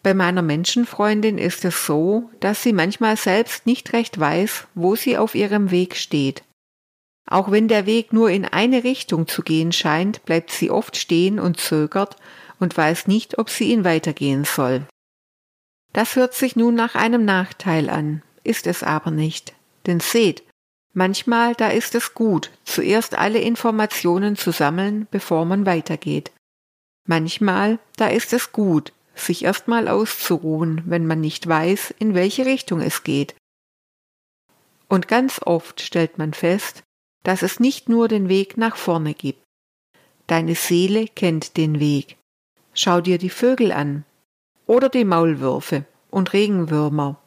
bei 0.02 0.14
meiner 0.14 0.42
Menschenfreundin 0.42 1.36
ist 1.36 1.64
es 1.64 1.84
so, 1.84 2.30
dass 2.40 2.62
sie 2.62 2.72
manchmal 2.72 3.16
selbst 3.16 3.66
nicht 3.66 3.92
recht 3.92 4.18
weiß, 4.18 4.66
wo 4.74 4.96
sie 4.96 5.18
auf 5.18 5.34
ihrem 5.34 5.70
Weg 5.70 5.96
steht. 5.96 6.42
Auch 7.26 7.50
wenn 7.50 7.68
der 7.68 7.86
Weg 7.86 8.12
nur 8.12 8.30
in 8.30 8.44
eine 8.44 8.84
Richtung 8.84 9.28
zu 9.28 9.42
gehen 9.42 9.72
scheint, 9.72 10.24
bleibt 10.24 10.50
sie 10.50 10.70
oft 10.70 10.96
stehen 10.96 11.38
und 11.38 11.60
zögert 11.60 12.16
und 12.58 12.76
weiß 12.76 13.06
nicht, 13.06 13.38
ob 13.38 13.50
sie 13.50 13.70
ihn 13.72 13.84
weitergehen 13.84 14.44
soll. 14.44 14.86
Das 15.92 16.16
hört 16.16 16.34
sich 16.34 16.56
nun 16.56 16.74
nach 16.74 16.94
einem 16.94 17.24
Nachteil 17.24 17.90
an, 17.90 18.22
ist 18.44 18.66
es 18.66 18.82
aber 18.82 19.10
nicht. 19.10 19.54
Denn 19.86 20.00
seht, 20.00 20.42
manchmal 20.92 21.54
da 21.54 21.68
ist 21.68 21.94
es 21.94 22.14
gut, 22.14 22.50
zuerst 22.64 23.16
alle 23.16 23.40
Informationen 23.40 24.36
zu 24.36 24.52
sammeln, 24.52 25.08
bevor 25.10 25.44
man 25.44 25.66
weitergeht. 25.66 26.32
Manchmal 27.06 27.78
da 27.96 28.08
ist 28.08 28.32
es 28.32 28.52
gut, 28.52 28.92
sich 29.14 29.44
erstmal 29.44 29.88
auszuruhen, 29.88 30.82
wenn 30.86 31.06
man 31.06 31.20
nicht 31.20 31.46
weiß, 31.46 31.94
in 31.98 32.14
welche 32.14 32.46
Richtung 32.46 32.80
es 32.80 33.02
geht. 33.02 33.34
Und 34.88 35.08
ganz 35.08 35.40
oft 35.44 35.80
stellt 35.80 36.18
man 36.18 36.34
fest, 36.34 36.82
dass 37.22 37.42
es 37.42 37.60
nicht 37.60 37.88
nur 37.88 38.08
den 38.08 38.28
Weg 38.28 38.56
nach 38.56 38.76
vorne 38.76 39.14
gibt. 39.14 39.42
Deine 40.26 40.54
Seele 40.54 41.06
kennt 41.06 41.56
den 41.56 41.80
Weg. 41.80 42.16
Schau 42.72 43.00
dir 43.00 43.18
die 43.18 43.30
Vögel 43.30 43.72
an 43.72 44.04
oder 44.66 44.88
die 44.88 45.04
Maulwürfe 45.04 45.84
und 46.10 46.32
Regenwürmer. 46.32 47.20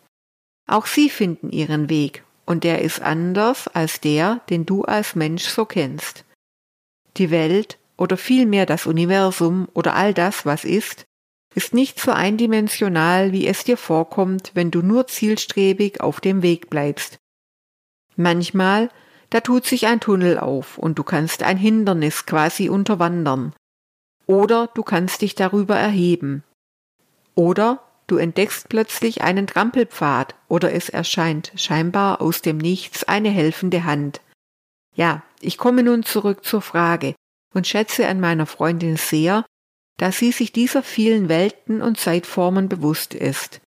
Auch 0.68 0.86
sie 0.86 1.10
finden 1.10 1.52
ihren 1.52 1.90
Weg 1.90 2.24
und 2.46 2.64
der 2.64 2.82
ist 2.82 3.02
anders 3.02 3.68
als 3.68 4.00
der, 4.00 4.42
den 4.50 4.66
du 4.66 4.84
als 4.84 5.16
Mensch 5.16 5.44
so 5.44 5.66
kennst. 5.66 6.26
Die 7.18 7.30
Welt 7.30 7.78
oder 7.98 8.18
vielmehr 8.18 8.66
das 8.66 8.86
Universum 8.86 9.68
oder 9.74 9.96
all 9.96 10.14
das, 10.14 10.46
was 10.46 10.64
ist, 10.64 11.06
ist 11.56 11.74
nicht 11.74 12.00
so 12.00 12.12
eindimensional, 12.12 13.32
wie 13.32 13.46
es 13.46 13.64
dir 13.64 13.78
vorkommt, 13.78 14.52
wenn 14.56 14.72
du 14.72 14.82
nur 14.82 15.08
zielstrebig 15.08 16.02
auf 16.02 16.20
dem 16.20 16.42
Weg 16.42 16.70
bleibst. 16.70 17.20
Manchmal, 18.16 18.90
da 19.34 19.42
tut 19.42 19.66
sich 19.66 19.88
ein 19.88 20.00
Tunnel 20.00 20.38
auf 20.38 20.78
und 20.78 21.00
du 21.00 21.04
kannst 21.04 21.42
ein 21.42 21.58
Hindernis 21.58 22.28
quasi 22.28 22.70
unterwandern. 22.70 23.54
Oder 24.28 24.70
du 24.76 24.84
kannst 24.84 25.24
dich 25.24 25.34
darüber 25.34 25.76
erheben. 25.76 26.44
Oder 27.34 27.82
du 28.06 28.18
entdeckst 28.18 28.70
plötzlich 28.70 29.24
einen 29.24 29.48
Trampelpfad 29.48 30.36
oder 30.50 30.72
es 30.72 30.88
erscheint 30.90 31.52
scheinbar 31.56 32.22
aus 32.22 32.44
dem 32.44 32.60
Nichts 32.60 33.06
eine 33.06 33.32
helfende 33.32 33.86
Hand. 33.86 34.22
Ja, 34.96 35.24
ich 35.42 35.58
komme 35.58 35.82
nun 35.82 36.04
zurück 36.04 36.46
zur 36.46 36.62
Frage 36.62 37.16
und 37.56 37.66
schätze 37.66 38.08
an 38.08 38.20
meiner 38.20 38.46
Freundin 38.46 38.98
sehr, 38.98 39.46
dass 39.98 40.20
sie 40.20 40.32
sich 40.32 40.52
dieser 40.52 40.84
vielen 40.84 41.28
Welten 41.28 41.82
und 41.82 42.00
Zeitformen 42.00 42.70
bewusst 42.70 43.16
ist, 43.16 43.62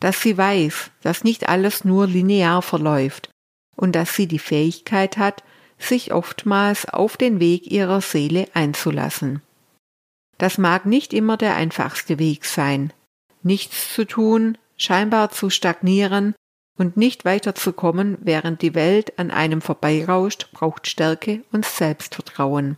dass 0.00 0.20
sie 0.20 0.36
weiß, 0.36 0.90
dass 1.02 1.22
nicht 1.22 1.48
alles 1.48 1.84
nur 1.84 2.08
linear 2.08 2.60
verläuft 2.60 3.30
und 3.76 3.92
dass 3.92 4.14
sie 4.14 4.26
die 4.26 4.38
Fähigkeit 4.38 5.16
hat, 5.16 5.42
sich 5.78 6.12
oftmals 6.12 6.88
auf 6.88 7.16
den 7.16 7.40
Weg 7.40 7.70
ihrer 7.70 8.00
Seele 8.00 8.46
einzulassen. 8.54 9.42
Das 10.38 10.58
mag 10.58 10.86
nicht 10.86 11.12
immer 11.12 11.36
der 11.36 11.56
einfachste 11.56 12.18
Weg 12.18 12.44
sein. 12.44 12.92
Nichts 13.42 13.92
zu 13.94 14.04
tun, 14.04 14.58
scheinbar 14.76 15.30
zu 15.30 15.50
stagnieren 15.50 16.34
und 16.78 16.96
nicht 16.96 17.24
weiterzukommen, 17.24 18.16
während 18.20 18.62
die 18.62 18.74
Welt 18.74 19.18
an 19.18 19.30
einem 19.30 19.60
vorbeirauscht, 19.60 20.50
braucht 20.52 20.86
Stärke 20.86 21.42
und 21.52 21.64
Selbstvertrauen. 21.64 22.76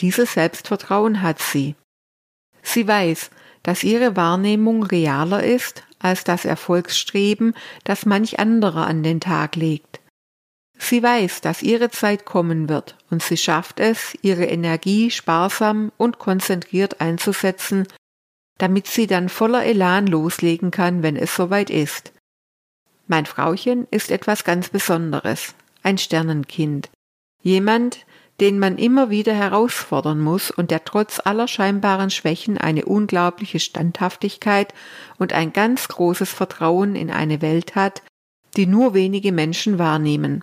Dieses 0.00 0.34
Selbstvertrauen 0.34 1.22
hat 1.22 1.40
sie. 1.40 1.74
Sie 2.62 2.86
weiß, 2.86 3.30
dass 3.62 3.84
ihre 3.84 4.16
Wahrnehmung 4.16 4.82
realer 4.82 5.42
ist 5.42 5.84
als 6.04 6.22
das 6.22 6.44
Erfolgsstreben, 6.44 7.54
das 7.82 8.04
manch 8.04 8.38
anderer 8.38 8.86
an 8.86 9.02
den 9.02 9.20
Tag 9.20 9.56
legt. 9.56 10.00
Sie 10.76 11.02
weiß, 11.02 11.40
dass 11.40 11.62
ihre 11.62 11.90
Zeit 11.90 12.24
kommen 12.24 12.68
wird, 12.68 12.96
und 13.10 13.22
sie 13.22 13.36
schafft 13.36 13.80
es, 13.80 14.16
ihre 14.22 14.44
Energie 14.44 15.10
sparsam 15.10 15.92
und 15.96 16.18
konzentriert 16.18 17.00
einzusetzen, 17.00 17.86
damit 18.58 18.86
sie 18.86 19.06
dann 19.06 19.28
voller 19.28 19.64
Elan 19.64 20.06
loslegen 20.06 20.70
kann, 20.70 21.02
wenn 21.02 21.16
es 21.16 21.34
soweit 21.34 21.70
ist. 21.70 22.12
Mein 23.06 23.26
Frauchen 23.26 23.86
ist 23.90 24.10
etwas 24.10 24.44
ganz 24.44 24.68
Besonderes, 24.68 25.54
ein 25.82 25.98
Sternenkind, 25.98 26.90
jemand, 27.42 28.04
den 28.40 28.58
man 28.58 28.78
immer 28.78 29.10
wieder 29.10 29.34
herausfordern 29.34 30.20
muss 30.20 30.50
und 30.50 30.70
der 30.70 30.84
trotz 30.84 31.20
aller 31.24 31.46
scheinbaren 31.46 32.10
Schwächen 32.10 32.58
eine 32.58 32.84
unglaubliche 32.84 33.60
Standhaftigkeit 33.60 34.74
und 35.18 35.32
ein 35.32 35.52
ganz 35.52 35.88
großes 35.88 36.30
Vertrauen 36.30 36.96
in 36.96 37.10
eine 37.10 37.42
Welt 37.42 37.76
hat, 37.76 38.02
die 38.56 38.66
nur 38.66 38.94
wenige 38.94 39.32
Menschen 39.32 39.78
wahrnehmen. 39.78 40.42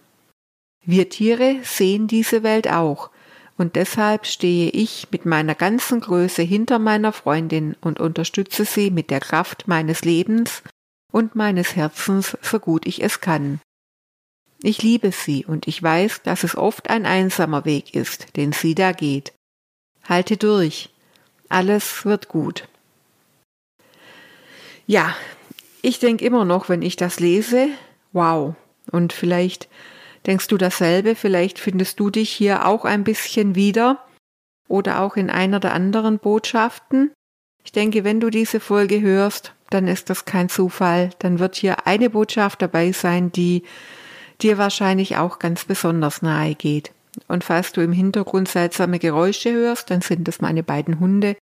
Wir 0.83 1.09
Tiere 1.09 1.57
sehen 1.63 2.07
diese 2.07 2.43
Welt 2.43 2.71
auch, 2.71 3.09
und 3.57 3.75
deshalb 3.75 4.25
stehe 4.25 4.71
ich 4.71 5.09
mit 5.11 5.25
meiner 5.25 5.53
ganzen 5.53 5.99
Größe 5.99 6.41
hinter 6.41 6.79
meiner 6.79 7.11
Freundin 7.11 7.75
und 7.81 7.99
unterstütze 7.99 8.65
sie 8.65 8.89
mit 8.89 9.11
der 9.11 9.19
Kraft 9.19 9.67
meines 9.67 10.03
Lebens 10.03 10.63
und 11.11 11.35
meines 11.35 11.75
Herzens, 11.75 12.37
so 12.41 12.59
gut 12.59 12.87
ich 12.87 13.03
es 13.03 13.21
kann. 13.21 13.59
Ich 14.63 14.83
liebe 14.83 15.11
sie 15.11 15.45
und 15.45 15.67
ich 15.67 15.81
weiß, 15.81 16.21
dass 16.23 16.43
es 16.43 16.55
oft 16.55 16.89
ein 16.89 17.05
einsamer 17.05 17.65
Weg 17.65 17.95
ist, 17.95 18.35
den 18.35 18.51
sie 18.51 18.75
da 18.75 18.91
geht. 18.91 19.33
Halte 20.07 20.37
durch. 20.37 20.89
Alles 21.49 22.05
wird 22.05 22.27
gut. 22.27 22.67
Ja, 24.85 25.15
ich 25.81 25.99
denke 25.99 26.25
immer 26.25 26.45
noch, 26.45 26.69
wenn 26.69 26.81
ich 26.81 26.95
das 26.95 27.19
lese, 27.19 27.69
wow. 28.11 28.55
Und 28.91 29.13
vielleicht 29.13 29.67
denkst 30.27 30.47
du 30.47 30.57
dasselbe, 30.57 31.15
vielleicht 31.15 31.57
findest 31.57 31.99
du 31.99 32.09
dich 32.09 32.29
hier 32.29 32.65
auch 32.67 32.85
ein 32.85 33.03
bisschen 33.03 33.55
wieder 33.55 34.05
oder 34.67 35.01
auch 35.01 35.15
in 35.15 35.29
einer 35.29 35.59
der 35.59 35.73
anderen 35.73 36.19
Botschaften. 36.19 37.11
Ich 37.63 37.71
denke, 37.71 38.03
wenn 38.03 38.19
du 38.19 38.29
diese 38.29 38.59
Folge 38.59 39.01
hörst, 39.01 39.53
dann 39.69 39.87
ist 39.87 40.09
das 40.09 40.25
kein 40.25 40.49
Zufall. 40.49 41.11
Dann 41.19 41.39
wird 41.39 41.55
hier 41.55 41.87
eine 41.87 42.09
Botschaft 42.09 42.61
dabei 42.61 42.91
sein, 42.91 43.31
die 43.31 43.63
dir 44.43 44.57
wahrscheinlich 44.57 45.17
auch 45.17 45.39
ganz 45.39 45.65
besonders 45.65 46.21
nahe 46.21 46.55
geht. 46.55 46.91
Und 47.27 47.43
falls 47.43 47.71
du 47.71 47.81
im 47.81 47.91
Hintergrund 47.91 48.47
seltsame 48.47 48.99
Geräusche 48.99 49.51
hörst, 49.51 49.89
dann 49.89 50.01
sind 50.01 50.27
das 50.27 50.41
meine 50.41 50.63
beiden 50.63 50.99
Hunde. 50.99 51.35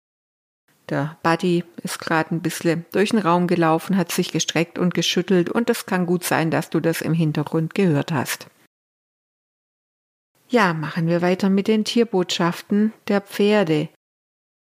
Der 0.90 1.18
Buddy 1.22 1.64
ist 1.84 2.00
gerade 2.00 2.34
ein 2.34 2.42
bisschen 2.42 2.86
durch 2.92 3.12
den 3.12 3.20
Raum 3.20 3.46
gelaufen, 3.46 3.96
hat 3.96 4.12
sich 4.12 4.32
gestreckt 4.32 4.80
und 4.80 4.96
geschüttelt 4.96 5.50
und 5.50 5.70
es 5.70 5.86
kann 5.86 6.08
gut 6.08 6.24
sein, 6.24 6.50
dass 6.50 6.72
du 6.72 6.80
das 6.80 7.02
im 7.02 7.14
Hintergrund 7.14 7.76
gehört 7.76 8.12
hast. 8.12 8.48
Ja, 10.50 10.74
machen 10.74 11.08
wir 11.08 11.22
weiter 11.22 11.50
mit 11.50 11.68
den 11.68 11.86
Tierbotschaften 11.86 12.92
der 13.08 13.22
Pferde. 13.22 13.90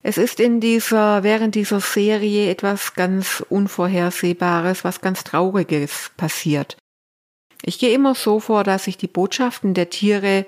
Es 0.04 0.18
ist 0.18 0.42
in 0.42 0.60
dieser, 0.60 1.24
während 1.24 1.56
dieser 1.56 1.80
Serie 1.80 2.50
etwas 2.50 2.94
ganz 2.96 3.44
Unvorhersehbares, 3.50 4.84
was 4.84 5.00
ganz 5.00 5.24
Trauriges 5.24 6.12
passiert. 6.18 6.78
Ich 7.64 7.80
gehe 7.80 7.94
immer 7.94 8.16
so 8.16 8.40
vor, 8.40 8.64
dass 8.64 8.88
ich 8.88 8.98
die 8.98 9.08
Botschaften 9.08 9.74
der 9.74 9.90
Tiere, 9.90 10.46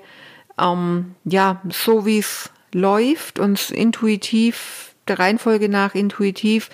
ähm, 0.58 1.14
ja, 1.24 1.60
so 1.70 2.06
wie 2.06 2.18
es 2.18 2.50
läuft 2.72 3.38
und 3.38 3.70
intuitiv, 3.70 4.94
der 5.08 5.18
Reihenfolge 5.18 5.68
nach 5.68 5.94
intuitiv 5.94 6.70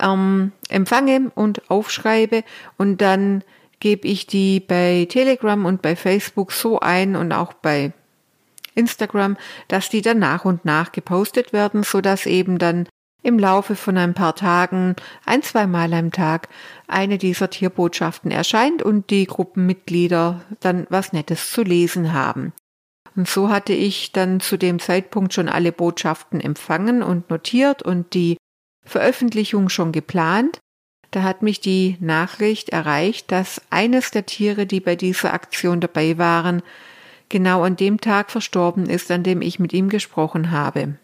ähm, 0.00 0.52
empfange 0.68 1.30
und 1.34 1.70
aufschreibe. 1.70 2.44
Und 2.78 3.00
dann 3.00 3.42
gebe 3.80 4.06
ich 4.06 4.26
die 4.26 4.60
bei 4.60 5.06
Telegram 5.08 5.64
und 5.66 5.82
bei 5.82 5.96
Facebook 5.96 6.52
so 6.52 6.80
ein 6.80 7.16
und 7.16 7.32
auch 7.32 7.52
bei 7.52 7.92
Instagram, 8.74 9.36
dass 9.68 9.88
die 9.90 10.00
dann 10.00 10.18
nach 10.18 10.44
und 10.44 10.64
nach 10.64 10.92
gepostet 10.92 11.52
werden, 11.52 11.82
so 11.82 12.00
dass 12.00 12.26
eben 12.26 12.58
dann 12.58 12.88
im 13.22 13.38
Laufe 13.38 13.76
von 13.76 13.96
ein 13.96 14.14
paar 14.14 14.34
Tagen, 14.34 14.96
ein, 15.24 15.42
zweimal 15.42 15.92
am 15.94 16.10
Tag, 16.10 16.48
eine 16.88 17.18
dieser 17.18 17.50
Tierbotschaften 17.50 18.30
erscheint 18.30 18.82
und 18.82 19.10
die 19.10 19.26
Gruppenmitglieder 19.26 20.42
dann 20.60 20.86
was 20.90 21.12
Nettes 21.12 21.50
zu 21.52 21.62
lesen 21.62 22.12
haben. 22.12 22.52
Und 23.14 23.28
so 23.28 23.50
hatte 23.50 23.72
ich 23.72 24.12
dann 24.12 24.40
zu 24.40 24.56
dem 24.56 24.78
Zeitpunkt 24.78 25.34
schon 25.34 25.48
alle 25.48 25.72
Botschaften 25.72 26.40
empfangen 26.40 27.02
und 27.02 27.30
notiert 27.30 27.82
und 27.82 28.14
die 28.14 28.38
Veröffentlichung 28.84 29.68
schon 29.68 29.92
geplant. 29.92 30.58
Da 31.10 31.22
hat 31.22 31.42
mich 31.42 31.60
die 31.60 31.98
Nachricht 32.00 32.70
erreicht, 32.70 33.30
dass 33.30 33.60
eines 33.68 34.10
der 34.10 34.24
Tiere, 34.24 34.66
die 34.66 34.80
bei 34.80 34.96
dieser 34.96 35.34
Aktion 35.34 35.80
dabei 35.80 36.16
waren, 36.16 36.62
genau 37.28 37.62
an 37.62 37.76
dem 37.76 38.00
Tag 38.00 38.30
verstorben 38.30 38.86
ist, 38.86 39.10
an 39.10 39.22
dem 39.22 39.42
ich 39.42 39.58
mit 39.58 39.74
ihm 39.74 39.90
gesprochen 39.90 40.50
habe. 40.50 40.94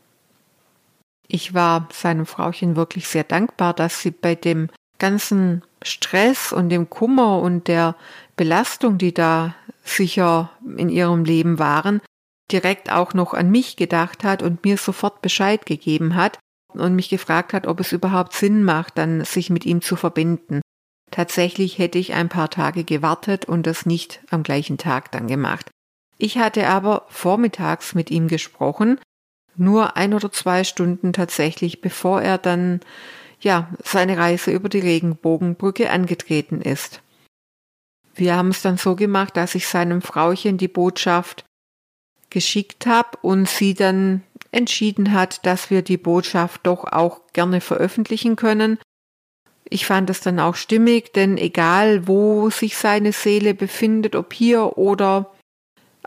Ich 1.30 1.52
war 1.52 1.88
seinem 1.92 2.26
Frauchen 2.26 2.74
wirklich 2.74 3.06
sehr 3.06 3.24
dankbar, 3.24 3.74
dass 3.74 4.00
sie 4.00 4.10
bei 4.10 4.34
dem 4.34 4.70
ganzen 4.98 5.62
Stress 5.82 6.52
und 6.52 6.70
dem 6.70 6.90
Kummer 6.90 7.40
und 7.40 7.68
der 7.68 7.94
Belastung, 8.36 8.98
die 8.98 9.14
da 9.14 9.54
sicher 9.84 10.50
in 10.76 10.88
ihrem 10.88 11.24
Leben 11.24 11.58
waren, 11.58 12.00
direkt 12.50 12.90
auch 12.90 13.14
noch 13.14 13.34
an 13.34 13.50
mich 13.50 13.76
gedacht 13.76 14.24
hat 14.24 14.42
und 14.42 14.64
mir 14.64 14.78
sofort 14.78 15.22
Bescheid 15.22 15.66
gegeben 15.66 16.14
hat 16.14 16.38
und 16.72 16.94
mich 16.94 17.10
gefragt 17.10 17.52
hat, 17.52 17.66
ob 17.66 17.80
es 17.80 17.92
überhaupt 17.92 18.32
Sinn 18.32 18.64
macht, 18.64 18.96
dann 18.98 19.24
sich 19.24 19.50
mit 19.50 19.66
ihm 19.66 19.82
zu 19.82 19.96
verbinden. 19.96 20.62
Tatsächlich 21.10 21.78
hätte 21.78 21.98
ich 21.98 22.14
ein 22.14 22.28
paar 22.28 22.50
Tage 22.50 22.84
gewartet 22.84 23.46
und 23.46 23.66
das 23.66 23.86
nicht 23.86 24.20
am 24.30 24.42
gleichen 24.42 24.78
Tag 24.78 25.10
dann 25.12 25.26
gemacht. 25.26 25.70
Ich 26.18 26.38
hatte 26.38 26.66
aber 26.68 27.06
vormittags 27.08 27.94
mit 27.94 28.10
ihm 28.10 28.28
gesprochen 28.28 28.98
nur 29.58 29.96
ein 29.96 30.14
oder 30.14 30.32
zwei 30.32 30.64
Stunden 30.64 31.12
tatsächlich, 31.12 31.80
bevor 31.80 32.22
er 32.22 32.38
dann 32.38 32.80
ja 33.40 33.68
seine 33.84 34.18
Reise 34.18 34.50
über 34.50 34.68
die 34.68 34.80
Regenbogenbrücke 34.80 35.90
angetreten 35.90 36.60
ist. 36.60 37.02
Wir 38.14 38.36
haben 38.36 38.48
es 38.48 38.62
dann 38.62 38.78
so 38.78 38.96
gemacht, 38.96 39.36
dass 39.36 39.54
ich 39.54 39.68
seinem 39.68 40.02
Frauchen 40.02 40.58
die 40.58 40.68
Botschaft 40.68 41.44
geschickt 42.30 42.86
habe 42.86 43.16
und 43.22 43.48
sie 43.48 43.74
dann 43.74 44.22
entschieden 44.50 45.12
hat, 45.12 45.46
dass 45.46 45.70
wir 45.70 45.82
die 45.82 45.96
Botschaft 45.96 46.66
doch 46.66 46.84
auch 46.84 47.20
gerne 47.32 47.60
veröffentlichen 47.60 48.36
können. 48.36 48.78
Ich 49.70 49.86
fand 49.86 50.08
es 50.10 50.20
dann 50.20 50.40
auch 50.40 50.54
stimmig, 50.54 51.12
denn 51.12 51.36
egal 51.36 52.08
wo 52.08 52.50
sich 52.50 52.76
seine 52.76 53.12
Seele 53.12 53.54
befindet, 53.54 54.16
ob 54.16 54.32
hier 54.32 54.78
oder 54.78 55.34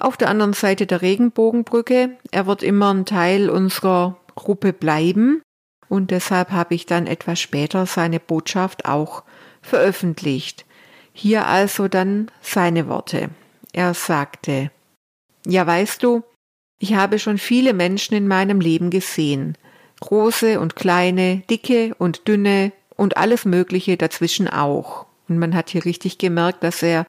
auf 0.03 0.17
der 0.17 0.29
anderen 0.29 0.53
Seite 0.53 0.88
der 0.88 1.01
Regenbogenbrücke. 1.01 2.17
Er 2.31 2.48
wird 2.48 2.63
immer 2.63 2.93
ein 2.93 3.05
Teil 3.05 3.50
unserer 3.50 4.17
Gruppe 4.36 4.74
bleiben 4.74 5.41
und 5.88 6.12
deshalb 6.12 6.51
habe 6.51 6.75
ich 6.75 6.86
dann 6.86 7.08
etwas 7.08 7.39
später 7.39 7.86
seine 7.86 8.20
Botschaft 8.20 8.86
auch 8.86 9.24
veröffentlicht. 9.62 10.65
Hier 11.13 11.48
also 11.48 11.88
dann 11.88 12.31
seine 12.41 12.88
Worte. 12.88 13.29
Er 13.74 13.93
sagte, 13.93 14.72
ja 15.46 15.65
weißt 15.67 16.01
du, 16.03 16.24
ich 16.79 16.96
habe 16.96 17.20
schon 17.20 17.38
viele 17.38 17.74
Menschen 17.74 18.15
in 18.15 18.27
meinem 18.27 18.60
Leben 18.60 18.89
gesehen, 18.89 19.58
große 20.00 20.60
und 20.60 20.75
kleine, 20.75 21.43
dicke 21.50 21.93
und 21.98 22.27
dünne 22.27 22.72
und 22.96 23.17
alles 23.17 23.46
Mögliche 23.46 23.98
dazwischen 23.98 24.48
auch. 24.48 25.05
Und 25.27 25.38
man 25.38 25.53
hat 25.53 25.70
hier 25.70 25.86
richtig 25.86 26.17
gemerkt, 26.17 26.63
dass 26.63 26.81
er 26.81 27.05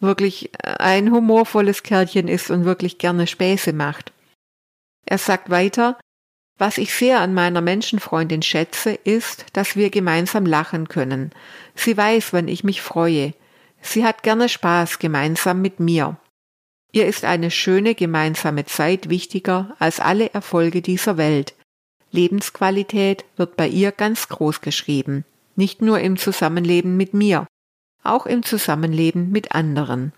wirklich 0.00 0.50
ein 0.62 1.10
humorvolles 1.10 1.82
Kerlchen 1.82 2.28
ist 2.28 2.50
und 2.50 2.64
wirklich 2.64 2.98
gerne 2.98 3.26
Späße 3.26 3.72
macht. 3.72 4.12
Er 5.06 5.18
sagt 5.18 5.50
weiter, 5.50 5.98
was 6.58 6.78
ich 6.78 6.94
sehr 6.94 7.20
an 7.20 7.34
meiner 7.34 7.60
Menschenfreundin 7.60 8.42
schätze, 8.42 8.92
ist, 8.92 9.46
dass 9.52 9.76
wir 9.76 9.90
gemeinsam 9.90 10.46
lachen 10.46 10.88
können. 10.88 11.30
Sie 11.74 11.96
weiß, 11.96 12.32
wann 12.32 12.48
ich 12.48 12.64
mich 12.64 12.80
freue. 12.80 13.34
Sie 13.82 14.04
hat 14.04 14.22
gerne 14.22 14.48
Spaß 14.48 14.98
gemeinsam 14.98 15.60
mit 15.60 15.80
mir. 15.80 16.16
Ihr 16.92 17.06
ist 17.06 17.24
eine 17.24 17.50
schöne 17.50 17.94
gemeinsame 17.94 18.64
Zeit 18.64 19.10
wichtiger 19.10 19.76
als 19.78 20.00
alle 20.00 20.32
Erfolge 20.32 20.80
dieser 20.80 21.18
Welt. 21.18 21.54
Lebensqualität 22.10 23.26
wird 23.36 23.56
bei 23.56 23.68
ihr 23.68 23.92
ganz 23.92 24.28
groß 24.28 24.62
geschrieben, 24.62 25.24
nicht 25.56 25.82
nur 25.82 26.00
im 26.00 26.16
Zusammenleben 26.16 26.96
mit 26.96 27.12
mir, 27.12 27.46
auch 28.12 28.26
im 28.26 28.42
Zusammenleben 28.42 29.30
mit 29.30 29.52
anderen. 29.52 30.12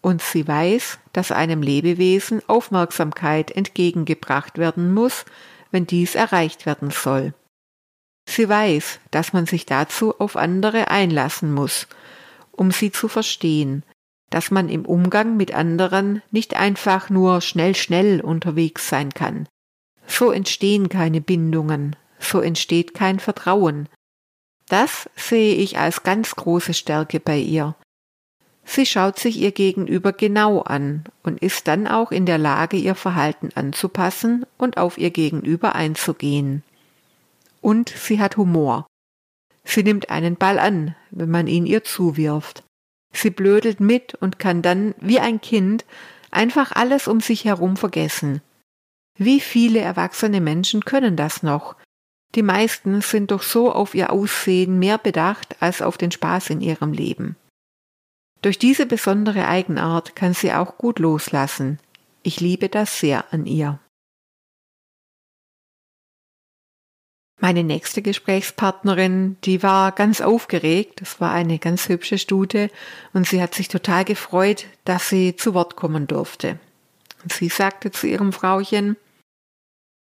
Und 0.00 0.22
sie 0.22 0.46
weiß, 0.46 0.98
dass 1.12 1.32
einem 1.32 1.62
Lebewesen 1.62 2.42
Aufmerksamkeit 2.46 3.50
entgegengebracht 3.50 4.58
werden 4.58 4.92
muss, 4.92 5.24
wenn 5.70 5.86
dies 5.86 6.14
erreicht 6.14 6.66
werden 6.66 6.90
soll. 6.90 7.34
Sie 8.28 8.48
weiß, 8.48 9.00
dass 9.10 9.32
man 9.32 9.46
sich 9.46 9.66
dazu 9.66 10.18
auf 10.18 10.36
andere 10.36 10.90
einlassen 10.90 11.52
muss, 11.52 11.88
um 12.52 12.70
sie 12.70 12.90
zu 12.90 13.08
verstehen, 13.08 13.82
dass 14.30 14.50
man 14.50 14.68
im 14.68 14.84
Umgang 14.84 15.36
mit 15.36 15.54
anderen 15.54 16.22
nicht 16.30 16.54
einfach 16.56 17.10
nur 17.10 17.40
schnell 17.40 17.74
schnell 17.74 18.20
unterwegs 18.20 18.88
sein 18.88 19.12
kann. 19.12 19.46
So 20.06 20.30
entstehen 20.32 20.88
keine 20.88 21.20
Bindungen, 21.20 21.96
so 22.18 22.40
entsteht 22.40 22.94
kein 22.94 23.20
Vertrauen. 23.20 23.88
Das 24.74 25.08
sehe 25.14 25.54
ich 25.54 25.78
als 25.78 26.02
ganz 26.02 26.34
große 26.34 26.74
Stärke 26.74 27.20
bei 27.20 27.38
ihr. 27.38 27.76
Sie 28.64 28.86
schaut 28.86 29.20
sich 29.20 29.36
ihr 29.36 29.52
Gegenüber 29.52 30.12
genau 30.12 30.62
an 30.62 31.04
und 31.22 31.40
ist 31.40 31.68
dann 31.68 31.86
auch 31.86 32.10
in 32.10 32.26
der 32.26 32.38
Lage, 32.38 32.76
ihr 32.76 32.96
Verhalten 32.96 33.50
anzupassen 33.54 34.44
und 34.58 34.76
auf 34.76 34.98
ihr 34.98 35.12
Gegenüber 35.12 35.76
einzugehen. 35.76 36.64
Und 37.60 37.88
sie 37.88 38.18
hat 38.18 38.36
Humor. 38.36 38.88
Sie 39.62 39.84
nimmt 39.84 40.10
einen 40.10 40.34
Ball 40.34 40.58
an, 40.58 40.96
wenn 41.12 41.30
man 41.30 41.46
ihn 41.46 41.66
ihr 41.66 41.84
zuwirft. 41.84 42.64
Sie 43.12 43.30
blödelt 43.30 43.78
mit 43.78 44.16
und 44.16 44.40
kann 44.40 44.60
dann, 44.60 44.96
wie 45.00 45.20
ein 45.20 45.40
Kind, 45.40 45.84
einfach 46.32 46.72
alles 46.72 47.06
um 47.06 47.20
sich 47.20 47.44
herum 47.44 47.76
vergessen. 47.76 48.40
Wie 49.16 49.38
viele 49.38 49.78
erwachsene 49.78 50.40
Menschen 50.40 50.84
können 50.84 51.14
das 51.14 51.44
noch? 51.44 51.76
Die 52.34 52.42
meisten 52.42 53.00
sind 53.00 53.30
doch 53.30 53.42
so 53.42 53.72
auf 53.72 53.94
ihr 53.94 54.12
Aussehen 54.12 54.78
mehr 54.78 54.98
bedacht 54.98 55.56
als 55.60 55.82
auf 55.82 55.96
den 55.96 56.10
Spaß 56.10 56.50
in 56.50 56.60
ihrem 56.60 56.92
Leben. 56.92 57.36
Durch 58.42 58.58
diese 58.58 58.86
besondere 58.86 59.46
Eigenart 59.46 60.16
kann 60.16 60.34
sie 60.34 60.52
auch 60.52 60.76
gut 60.76 60.98
loslassen. 60.98 61.78
Ich 62.22 62.40
liebe 62.40 62.68
das 62.68 62.98
sehr 62.98 63.32
an 63.32 63.46
ihr. 63.46 63.78
Meine 67.40 67.62
nächste 67.62 68.00
Gesprächspartnerin, 68.00 69.36
die 69.44 69.62
war 69.62 69.92
ganz 69.92 70.20
aufgeregt. 70.20 71.00
Das 71.00 71.20
war 71.20 71.32
eine 71.32 71.58
ganz 71.58 71.88
hübsche 71.88 72.18
Stute 72.18 72.70
und 73.12 73.26
sie 73.26 73.42
hat 73.42 73.54
sich 73.54 73.68
total 73.68 74.04
gefreut, 74.04 74.66
dass 74.84 75.08
sie 75.08 75.36
zu 75.36 75.54
Wort 75.54 75.76
kommen 75.76 76.06
durfte. 76.06 76.58
Und 77.22 77.32
sie 77.32 77.48
sagte 77.48 77.90
zu 77.90 78.06
ihrem 78.06 78.32
Frauchen, 78.32 78.96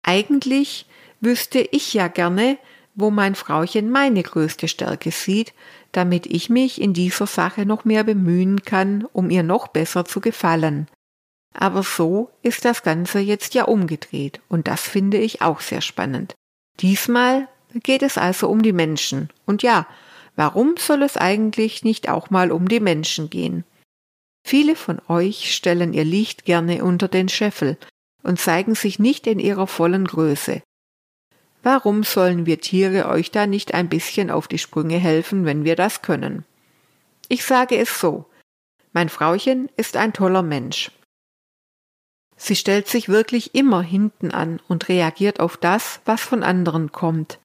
eigentlich 0.03 0.85
wüsste 1.25 1.59
ich 1.59 1.93
ja 1.93 2.07
gerne, 2.07 2.57
wo 2.93 3.11
mein 3.11 3.35
Frauchen 3.35 3.89
meine 3.89 4.23
größte 4.23 4.69
Stärke 4.69 5.11
sieht, 5.11 5.53
damit 5.91 6.25
ich 6.25 6.49
mich 6.49 6.79
in 6.79 6.93
dieser 6.93 7.27
Sache 7.27 7.65
noch 7.65 7.83
mehr 7.83 8.05
bemühen 8.05 8.61
kann, 8.63 9.05
um 9.11 9.29
ihr 9.29 9.43
noch 9.43 9.67
besser 9.67 10.05
zu 10.05 10.21
gefallen. 10.21 10.87
Aber 11.53 11.83
so 11.83 12.29
ist 12.41 12.63
das 12.63 12.83
Ganze 12.83 13.19
jetzt 13.19 13.53
ja 13.53 13.65
umgedreht, 13.65 14.41
und 14.47 14.67
das 14.67 14.81
finde 14.81 15.17
ich 15.17 15.41
auch 15.41 15.61
sehr 15.61 15.81
spannend. 15.81 16.35
Diesmal 16.79 17.47
geht 17.73 18.03
es 18.03 18.17
also 18.17 18.49
um 18.49 18.61
die 18.61 18.73
Menschen. 18.73 19.29
Und 19.45 19.63
ja, 19.63 19.87
warum 20.35 20.75
soll 20.77 21.03
es 21.03 21.17
eigentlich 21.17 21.83
nicht 21.83 22.09
auch 22.09 22.29
mal 22.29 22.51
um 22.51 22.67
die 22.67 22.81
Menschen 22.81 23.29
gehen? 23.29 23.63
Viele 24.45 24.75
von 24.75 25.01
euch 25.07 25.53
stellen 25.55 25.93
ihr 25.93 26.05
Licht 26.05 26.45
gerne 26.45 26.83
unter 26.83 27.07
den 27.07 27.29
Scheffel 27.29 27.77
und 28.21 28.39
zeigen 28.39 28.75
sich 28.75 28.99
nicht 28.99 29.27
in 29.27 29.39
ihrer 29.39 29.67
vollen 29.67 30.05
Größe. 30.05 30.61
Warum 31.65 32.03
sollen 32.03 32.45
wir 32.45 32.61
Tiere 32.61 33.09
euch 33.09 33.31
da 33.31 33.47
nicht 33.47 33.73
ein 33.73 33.89
bisschen 33.89 34.29
auf 34.29 34.47
die 34.47 34.59
Sprünge 34.59 34.99
helfen, 34.99 35.45
wenn 35.45 35.65
wir 35.65 35.75
das 35.75 36.03
können? 36.03 36.45
Ich 37.27 37.43
sage 37.43 37.75
es 37.75 37.99
so. 37.99 38.25
Mein 38.93 39.09
Frauchen 39.09 39.69
ist 39.75 39.97
ein 39.97 40.13
toller 40.13 40.43
Mensch. 40.43 40.91
Sie 42.37 42.55
stellt 42.55 42.87
sich 42.87 43.09
wirklich 43.09 43.55
immer 43.55 43.81
hinten 43.81 44.29
an 44.29 44.61
und 44.67 44.89
reagiert 44.89 45.39
auf 45.39 45.57
das, 45.57 46.01
was 46.05 46.21
von 46.21 46.43
anderen 46.43 46.91
kommt. 46.91 47.39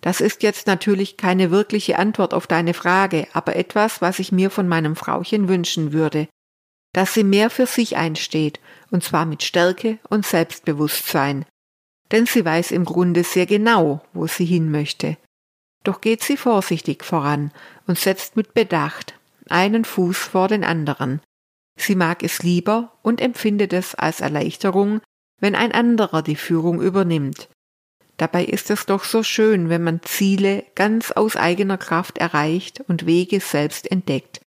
Das 0.00 0.20
ist 0.20 0.42
jetzt 0.42 0.66
natürlich 0.66 1.16
keine 1.16 1.52
wirkliche 1.52 1.96
Antwort 1.96 2.34
auf 2.34 2.48
deine 2.48 2.74
Frage, 2.74 3.28
aber 3.34 3.54
etwas, 3.54 4.02
was 4.02 4.18
ich 4.18 4.32
mir 4.32 4.50
von 4.50 4.66
meinem 4.66 4.96
Frauchen 4.96 5.48
wünschen 5.48 5.92
würde. 5.92 6.26
Dass 6.92 7.14
sie 7.14 7.22
mehr 7.22 7.50
für 7.50 7.66
sich 7.66 7.96
einsteht, 7.96 8.58
und 8.90 9.04
zwar 9.04 9.26
mit 9.26 9.44
Stärke 9.44 10.00
und 10.08 10.26
Selbstbewusstsein, 10.26 11.46
denn 12.12 12.26
sie 12.26 12.44
weiß 12.44 12.72
im 12.72 12.84
Grunde 12.84 13.24
sehr 13.24 13.46
genau, 13.46 14.02
wo 14.12 14.26
sie 14.26 14.44
hin 14.44 14.70
möchte. 14.70 15.16
Doch 15.84 16.00
geht 16.00 16.22
sie 16.22 16.36
vorsichtig 16.36 17.04
voran 17.04 17.52
und 17.86 17.98
setzt 17.98 18.36
mit 18.36 18.54
Bedacht 18.54 19.14
einen 19.48 19.84
Fuß 19.84 20.18
vor 20.18 20.48
den 20.48 20.64
anderen. 20.64 21.20
Sie 21.76 21.94
mag 21.94 22.22
es 22.22 22.42
lieber 22.42 22.92
und 23.02 23.20
empfindet 23.20 23.72
es 23.72 23.94
als 23.94 24.20
Erleichterung, 24.20 25.00
wenn 25.40 25.54
ein 25.54 25.72
anderer 25.72 26.22
die 26.22 26.36
Führung 26.36 26.80
übernimmt. 26.82 27.48
Dabei 28.18 28.44
ist 28.44 28.70
es 28.70 28.84
doch 28.84 29.04
so 29.04 29.22
schön, 29.22 29.70
wenn 29.70 29.82
man 29.82 30.02
Ziele 30.02 30.64
ganz 30.74 31.10
aus 31.10 31.36
eigener 31.36 31.78
Kraft 31.78 32.18
erreicht 32.18 32.82
und 32.86 33.06
Wege 33.06 33.40
selbst 33.40 33.90
entdeckt. 33.90 34.42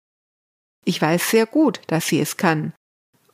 Ich 0.85 1.01
weiß 1.01 1.31
sehr 1.31 1.46
gut, 1.46 1.81
dass 1.87 2.07
sie 2.07 2.20
es 2.20 2.37
kann 2.37 2.75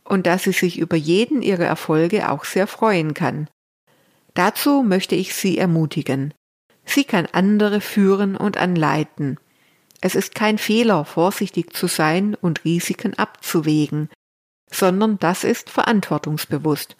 und 0.05 0.27
dass 0.27 0.45
sie 0.45 0.53
sich 0.53 0.79
über 0.79 0.97
jeden 0.97 1.43
ihrer 1.43 1.65
Erfolge 1.65 2.31
auch 2.31 2.45
sehr 2.45 2.69
freuen 2.69 3.15
kann. 3.15 3.49
Dazu 4.39 4.85
möchte 4.85 5.17
ich 5.17 5.35
Sie 5.35 5.59
ermutigen. 5.59 6.33
Sie 6.85 7.03
kann 7.03 7.27
andere 7.33 7.81
führen 7.81 8.37
und 8.37 8.57
anleiten. 8.57 9.41
Es 10.01 10.15
ist 10.15 10.37
kein 10.37 10.59
Fehler, 10.59 11.05
vorsichtig 11.05 11.73
zu 11.73 11.89
sein 11.89 12.37
und 12.37 12.65
Risiken 12.65 13.15
abzuwägen, 13.15 14.09
sondern 14.71 15.19
das 15.19 15.43
ist 15.43 15.71
verantwortungsbewusst. 15.71 16.97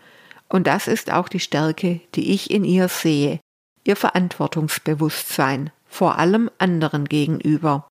Und 0.49 0.67
das 0.67 0.89
ist 0.89 1.13
auch 1.13 1.29
die 1.29 1.39
Stärke, 1.39 2.01
die 2.17 2.35
ich 2.35 2.51
in 2.51 2.65
ihr 2.65 2.89
sehe, 2.89 3.39
ihr 3.85 3.95
Verantwortungsbewusstsein, 3.95 5.71
vor 5.87 6.19
allem 6.19 6.51
anderen 6.59 7.05
gegenüber. 7.05 7.87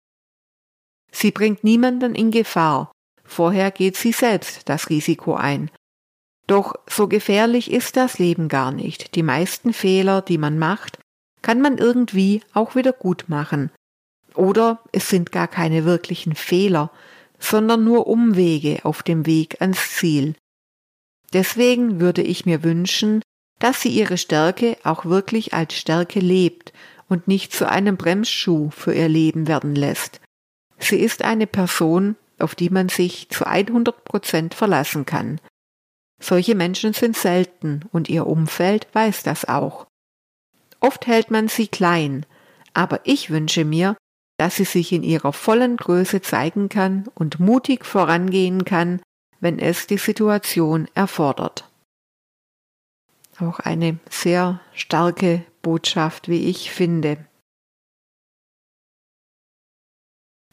Sie 1.14 1.32
bringt 1.32 1.64
niemanden 1.64 2.16
in 2.16 2.32
Gefahr, 2.32 2.92
vorher 3.24 3.72
geht 3.72 3.96
sie 3.96 4.12
selbst 4.12 4.68
das 4.68 4.90
Risiko 4.90 5.36
ein 5.36 5.72
doch 6.48 6.76
so 6.90 7.08
gefährlich 7.08 7.72
ist 7.72 7.98
das 7.98 8.20
Leben 8.20 8.48
gar 8.48 8.72
nicht. 8.72 9.16
Die 9.16 9.24
meisten 9.24 9.74
Fehler, 9.74 10.22
die 10.22 10.38
man 10.38 10.58
macht, 10.58 11.00
kann 11.42 11.62
man 11.62 11.78
irgendwie 11.78 12.42
auch 12.54 12.76
wieder 12.76 12.94
gut 12.94 13.26
machen. 13.28 13.70
Oder 14.34 14.80
es 14.92 15.10
sind 15.10 15.32
gar 15.32 15.48
keine 15.48 15.86
wirklichen 15.86 16.36
Fehler, 16.36 16.92
sondern 17.40 17.84
nur 17.84 18.08
Umwege 18.08 18.80
auf 18.84 19.04
dem 19.04 19.26
Weg 19.26 19.62
ans 19.62 19.96
Ziel. 19.96 20.36
Deswegen 21.34 22.00
würde 22.00 22.22
ich 22.22 22.46
mir 22.46 22.64
wünschen, 22.64 23.22
dass 23.60 23.82
sie 23.82 23.90
ihre 23.90 24.18
Stärke 24.18 24.78
auch 24.84 25.06
wirklich 25.06 25.54
als 25.54 25.76
Stärke 25.76 26.20
lebt 26.20 26.74
und 27.10 27.28
nicht 27.28 27.54
zu 27.54 27.68
einem 27.70 27.98
Bremsschuh 27.98 28.70
für 28.70 28.94
ihr 28.94 29.10
Leben 29.10 29.48
werden 29.48 29.76
lässt. 29.76 30.22
Sie 30.80 31.00
ist 31.00 31.24
eine 31.24 31.48
Person, 31.48 32.16
auf 32.40 32.56
die 32.56 32.70
man 32.70 32.90
sich 32.90 33.30
zu 33.30 33.46
100 33.48 34.04
Prozent 34.06 34.54
verlassen 34.54 35.06
kann. 35.06 35.40
Solche 36.20 36.56
Menschen 36.56 36.94
sind 36.94 37.16
selten 37.16 37.82
und 37.92 38.10
ihr 38.10 38.26
Umfeld 38.26 38.88
weiß 38.94 39.24
das 39.24 39.46
auch. 39.46 39.86
Oft 40.80 41.08
hält 41.08 41.32
man 41.32 41.48
sie 41.48 41.68
klein, 41.68 42.26
aber 42.74 43.02
ich 43.04 43.30
wünsche 43.30 43.66
mir, 43.66 43.96
dass 44.38 44.56
sie 44.56 44.66
sich 44.66 44.92
in 44.92 45.04
ihrer 45.04 45.34
vollen 45.34 45.78
Größe 45.78 46.22
zeigen 46.22 46.70
kann 46.70 47.08
und 47.16 47.40
mutig 47.40 47.86
vorangehen 47.86 48.66
kann, 48.66 49.02
wenn 49.40 49.60
es 49.60 49.88
die 49.88 49.98
Situation 49.98 50.88
erfordert. 50.94 51.70
Auch 53.40 53.60
eine 53.60 54.00
sehr 54.10 54.60
starke 54.74 55.44
Botschaft, 55.62 56.28
wie 56.28 56.50
ich 56.50 56.72
finde. 56.72 57.18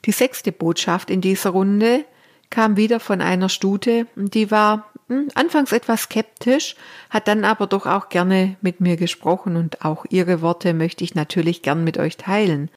Die 0.05 0.13
sechste 0.13 0.53
Botschaft 0.53 1.09
in 1.09 1.23
dieser 1.23 1.51
Runde 1.51 2.05
kam 2.51 2.77
wieder 2.77 3.01
von 3.01 3.23
einer 3.23 3.49
Stute, 3.49 4.07
die 4.17 4.51
war 4.51 4.93
anfangs 5.35 5.73
etwas 5.73 6.03
skeptisch, 6.03 6.77
hat 7.11 7.29
dann 7.29 7.45
aber 7.45 7.67
doch 7.67 7.87
auch 7.87 8.09
gerne 8.09 8.57
mit 8.61 8.81
mir 8.81 8.97
gesprochen 8.97 9.57
und 9.57 9.85
auch 9.85 10.05
ihre 10.09 10.41
Worte 10.41 10.75
möchte 10.75 11.05
ich 11.05 11.15
natürlich 11.15 11.63
gern 11.63 11.85
mit 11.85 11.99
euch 11.99 12.17
teilen. 12.17 12.71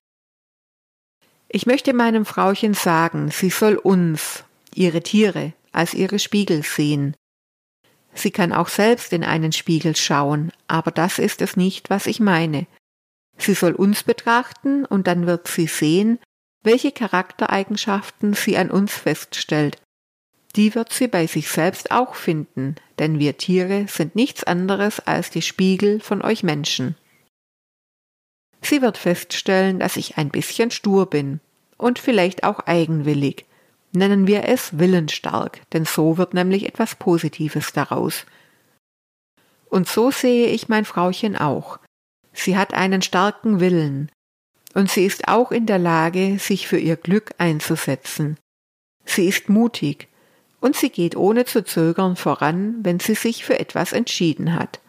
Ich 1.50 1.66
möchte 1.66 1.94
meinem 1.94 2.26
Frauchen 2.26 2.74
sagen, 2.74 3.32
sie 3.32 3.50
soll 3.50 3.76
uns, 3.76 4.44
ihre 4.76 5.02
Tiere, 5.02 5.54
als 5.72 5.94
ihre 5.94 6.20
Spiegel 6.20 6.64
sehen. 6.64 7.16
Sie 8.14 8.32
kann 8.32 8.52
auch 8.52 8.68
selbst 8.68 9.14
in 9.14 9.24
einen 9.24 9.52
Spiegel 9.52 9.96
schauen, 9.96 10.52
aber 10.68 10.92
das 10.92 11.20
ist 11.20 11.42
es 11.42 11.56
nicht, 11.56 11.90
was 11.90 12.08
ich 12.08 12.20
meine. 12.20 12.68
Sie 13.38 13.54
soll 13.54 13.74
uns 13.74 14.04
betrachten 14.04 14.86
und 14.86 15.08
dann 15.08 15.28
wird 15.28 15.48
sie 15.48 15.68
sehen, 15.68 16.20
welche 16.64 16.92
Charaktereigenschaften 16.92 18.34
sie 18.34 18.58
an 18.58 18.72
uns 18.72 18.94
feststellt. 18.94 19.78
Die 20.58 20.74
wird 20.74 20.92
sie 20.92 21.08
bei 21.08 21.28
sich 21.28 21.50
selbst 21.50 21.92
auch 21.92 22.16
finden, 22.16 22.76
denn 22.98 23.20
wir 23.20 23.38
Tiere 23.38 23.86
sind 23.88 24.16
nichts 24.16 24.44
anderes 24.44 25.00
als 25.00 25.30
die 25.30 25.44
Spiegel 25.44 26.00
von 26.00 26.24
euch 26.24 26.42
Menschen. 26.42 26.96
Sie 28.62 28.82
wird 28.82 28.98
feststellen, 28.98 29.78
dass 29.78 29.98
ich 29.98 30.18
ein 30.18 30.30
bisschen 30.30 30.72
stur 30.72 31.10
bin 31.10 31.40
und 31.78 32.00
vielleicht 32.00 32.44
auch 32.44 32.62
eigenwillig. 32.62 33.46
Nennen 33.92 34.26
wir 34.26 34.46
es 34.46 34.80
willensstark, 34.80 35.62
denn 35.74 35.86
so 35.86 36.18
wird 36.18 36.34
nämlich 36.34 36.66
etwas 36.66 36.96
Positives 36.96 37.72
daraus. 37.72 38.26
Und 39.70 39.88
so 39.88 40.10
sehe 40.10 40.48
ich 40.48 40.70
mein 40.70 40.86
Frauchen 40.86 41.38
auch. 41.38 41.78
Sie 42.34 42.58
hat 42.58 42.74
einen 42.74 43.04
starken 43.04 43.60
Willen, 43.60 44.12
und 44.74 44.90
sie 44.90 45.06
ist 45.06 45.28
auch 45.28 45.52
in 45.52 45.66
der 45.68 45.80
Lage, 45.80 46.40
sich 46.40 46.68
für 46.68 46.78
ihr 46.78 46.98
Glück 46.98 47.34
einzusetzen. 47.38 48.38
Sie 49.06 49.28
ist 49.28 49.50
mutig, 49.50 50.08
und 50.60 50.76
sie 50.76 50.90
geht 50.90 51.16
ohne 51.16 51.46
zu 51.46 51.64
zögern 51.64 52.16
voran, 52.16 52.78
wenn 52.84 53.00
sie 53.00 53.16
sich 53.16 53.46
für 53.46 53.60
etwas 53.60 53.94
entschieden 53.94 54.54
hat. 54.54 54.80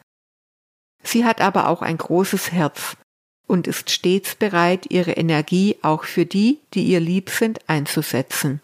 Sie 1.02 1.24
hat 1.24 1.40
aber 1.40 1.68
auch 1.68 1.82
ein 1.82 1.98
großes 1.98 2.52
Herz 2.52 2.96
und 3.46 3.66
ist 3.66 3.90
stets 3.90 4.34
bereit, 4.34 4.86
ihre 4.90 5.12
Energie 5.12 5.76
auch 5.82 6.04
für 6.04 6.26
die, 6.26 6.58
die 6.74 6.84
ihr 6.84 7.00
lieb 7.00 7.30
sind, 7.30 7.68
einzusetzen. 7.68 8.60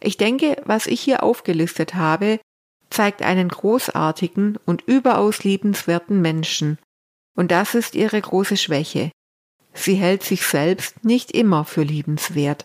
Ich 0.00 0.16
denke, 0.16 0.60
was 0.64 0.86
ich 0.86 1.00
hier 1.00 1.22
aufgelistet 1.22 1.94
habe, 1.94 2.40
zeigt 2.90 3.22
einen 3.22 3.48
großartigen 3.48 4.58
und 4.66 4.82
überaus 4.82 5.44
liebenswerten 5.44 6.20
Menschen, 6.20 6.78
und 7.34 7.50
das 7.50 7.74
ist 7.74 7.94
ihre 7.94 8.20
große 8.20 8.56
Schwäche. 8.56 9.10
Sie 9.72 9.94
hält 9.94 10.22
sich 10.22 10.46
selbst 10.46 11.04
nicht 11.04 11.32
immer 11.32 11.64
für 11.64 11.82
liebenswert. 11.82 12.64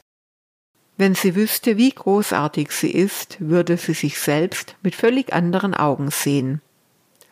Wenn 0.99 1.15
sie 1.15 1.33
wüsste, 1.33 1.77
wie 1.77 1.91
großartig 1.91 2.71
sie 2.71 2.91
ist, 2.91 3.37
würde 3.39 3.77
sie 3.77 3.93
sich 3.93 4.19
selbst 4.19 4.75
mit 4.83 4.95
völlig 4.95 5.31
anderen 5.31 5.73
Augen 5.73 6.11
sehen. 6.11 6.61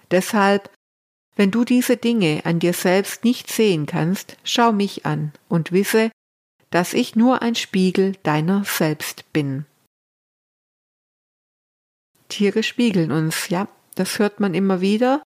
Deshalb, 0.09 0.69
wenn 1.35 1.51
du 1.51 1.65
diese 1.65 1.97
Dinge 1.97 2.43
an 2.45 2.59
dir 2.59 2.71
selbst 2.71 3.25
nicht 3.25 3.51
sehen 3.51 3.85
kannst, 3.85 4.37
schau 4.45 4.71
mich 4.71 5.05
an 5.05 5.33
und 5.49 5.73
wisse, 5.73 6.11
dass 6.69 6.93
ich 6.93 7.17
nur 7.17 7.41
ein 7.41 7.55
Spiegel 7.55 8.15
deiner 8.23 8.63
selbst 8.63 9.25
bin. 9.33 9.65
Tiere 12.29 12.63
spiegeln 12.63 13.11
uns, 13.11 13.49
ja, 13.49 13.67
das 13.95 14.17
hört 14.17 14.39
man 14.39 14.53
immer 14.53 14.79
wieder, 14.79 15.21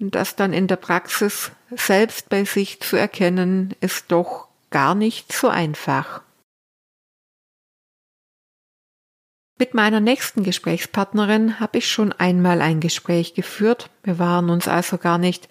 und 0.00 0.16
das 0.16 0.34
dann 0.34 0.52
in 0.52 0.66
der 0.66 0.74
Praxis 0.74 1.52
selbst 1.70 2.30
bei 2.30 2.44
sich 2.44 2.80
zu 2.80 2.96
erkennen, 2.96 3.76
ist 3.80 4.06
doch 4.10 4.48
gar 4.70 4.96
nicht 4.96 5.32
so 5.32 5.46
einfach. 5.46 6.25
Mit 9.58 9.72
meiner 9.72 10.00
nächsten 10.00 10.42
Gesprächspartnerin 10.42 11.60
habe 11.60 11.78
ich 11.78 11.88
schon 11.88 12.12
einmal 12.12 12.60
ein 12.60 12.80
Gespräch 12.80 13.32
geführt. 13.32 13.88
Wir 14.02 14.18
waren 14.18 14.50
uns 14.50 14.68
also 14.68 14.98
gar 14.98 15.16
nicht 15.16 15.48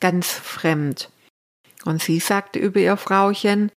ganz 0.00 0.32
fremd. 0.32 1.10
Und 1.84 2.02
sie 2.02 2.18
sagte 2.18 2.58
über 2.58 2.80
ihr 2.80 2.96
Frauchen, 2.96 3.70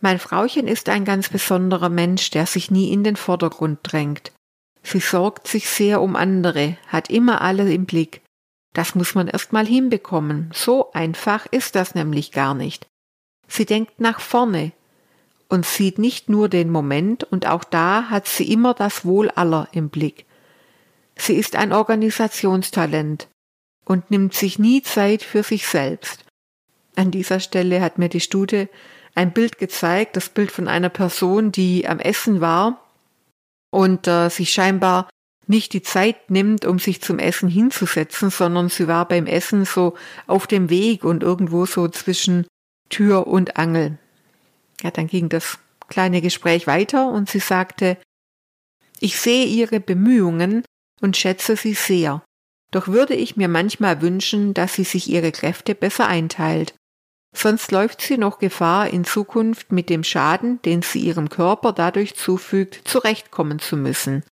mein 0.00 0.18
Frauchen 0.18 0.68
ist 0.68 0.88
ein 0.88 1.04
ganz 1.04 1.28
besonderer 1.28 1.88
Mensch, 1.88 2.30
der 2.30 2.46
sich 2.46 2.70
nie 2.70 2.92
in 2.92 3.04
den 3.04 3.16
Vordergrund 3.16 3.80
drängt. 3.82 4.32
Sie 4.82 5.00
sorgt 5.00 5.48
sich 5.48 5.68
sehr 5.68 6.00
um 6.00 6.16
andere, 6.16 6.78
hat 6.86 7.10
immer 7.10 7.42
alle 7.42 7.72
im 7.72 7.86
Blick. 7.86 8.22
Das 8.72 8.94
muss 8.94 9.14
man 9.14 9.28
erst 9.28 9.52
mal 9.52 9.66
hinbekommen. 9.66 10.50
So 10.54 10.92
einfach 10.92 11.46
ist 11.46 11.74
das 11.74 11.94
nämlich 11.94 12.30
gar 12.30 12.54
nicht. 12.54 12.86
Sie 13.48 13.66
denkt 13.66 14.00
nach 14.00 14.20
vorne 14.20 14.72
und 15.48 15.64
sieht 15.64 15.98
nicht 15.98 16.28
nur 16.28 16.48
den 16.48 16.70
Moment 16.70 17.24
und 17.24 17.46
auch 17.46 17.64
da 17.64 18.10
hat 18.10 18.26
sie 18.26 18.50
immer 18.52 18.74
das 18.74 19.04
Wohl 19.04 19.30
aller 19.30 19.68
im 19.72 19.88
Blick. 19.88 20.26
Sie 21.16 21.34
ist 21.34 21.56
ein 21.56 21.72
Organisationstalent 21.72 23.28
und 23.84 24.10
nimmt 24.10 24.34
sich 24.34 24.58
nie 24.58 24.82
Zeit 24.82 25.22
für 25.22 25.42
sich 25.42 25.66
selbst. 25.66 26.24
An 26.96 27.10
dieser 27.10 27.40
Stelle 27.40 27.80
hat 27.80 27.98
mir 27.98 28.08
die 28.08 28.20
Stute 28.20 28.68
ein 29.14 29.32
Bild 29.32 29.58
gezeigt, 29.58 30.16
das 30.16 30.28
Bild 30.28 30.50
von 30.50 30.68
einer 30.68 30.90
Person, 30.90 31.52
die 31.52 31.88
am 31.88 32.00
Essen 32.00 32.40
war 32.40 32.82
und 33.70 34.06
äh, 34.06 34.28
sich 34.28 34.52
scheinbar 34.52 35.08
nicht 35.46 35.72
die 35.72 35.82
Zeit 35.82 36.30
nimmt, 36.30 36.64
um 36.64 36.78
sich 36.78 37.00
zum 37.00 37.18
Essen 37.18 37.48
hinzusetzen, 37.48 38.30
sondern 38.30 38.68
sie 38.68 38.88
war 38.88 39.06
beim 39.06 39.26
Essen 39.26 39.64
so 39.64 39.94
auf 40.26 40.46
dem 40.46 40.70
Weg 40.70 41.04
und 41.04 41.22
irgendwo 41.22 41.66
so 41.66 41.88
zwischen 41.88 42.46
Tür 42.88 43.26
und 43.26 43.56
Angel. 43.56 43.98
Ja, 44.82 44.90
dann 44.90 45.06
ging 45.06 45.28
das 45.28 45.58
kleine 45.88 46.20
Gespräch 46.20 46.66
weiter 46.66 47.08
und 47.08 47.30
sie 47.30 47.40
sagte, 47.40 47.96
ich 49.00 49.18
sehe 49.20 49.46
Ihre 49.46 49.80
Bemühungen 49.80 50.64
und 51.00 51.16
schätze 51.16 51.56
sie 51.56 51.74
sehr. 51.74 52.22
Doch 52.70 52.88
würde 52.88 53.14
ich 53.14 53.36
mir 53.36 53.48
manchmal 53.48 54.00
wünschen, 54.02 54.54
dass 54.54 54.74
sie 54.74 54.84
sich 54.84 55.08
ihre 55.08 55.32
Kräfte 55.32 55.74
besser 55.74 56.08
einteilt. 56.08 56.74
Sonst 57.34 57.70
läuft 57.70 58.00
sie 58.00 58.16
noch 58.16 58.38
Gefahr, 58.38 58.88
in 58.88 59.04
Zukunft 59.04 59.70
mit 59.70 59.90
dem 59.90 60.02
Schaden, 60.04 60.60
den 60.62 60.82
sie 60.82 61.00
ihrem 61.00 61.28
Körper 61.28 61.72
dadurch 61.72 62.14
zufügt, 62.16 62.80
zurechtkommen 62.88 63.58
zu 63.58 63.76
müssen. 63.76 64.24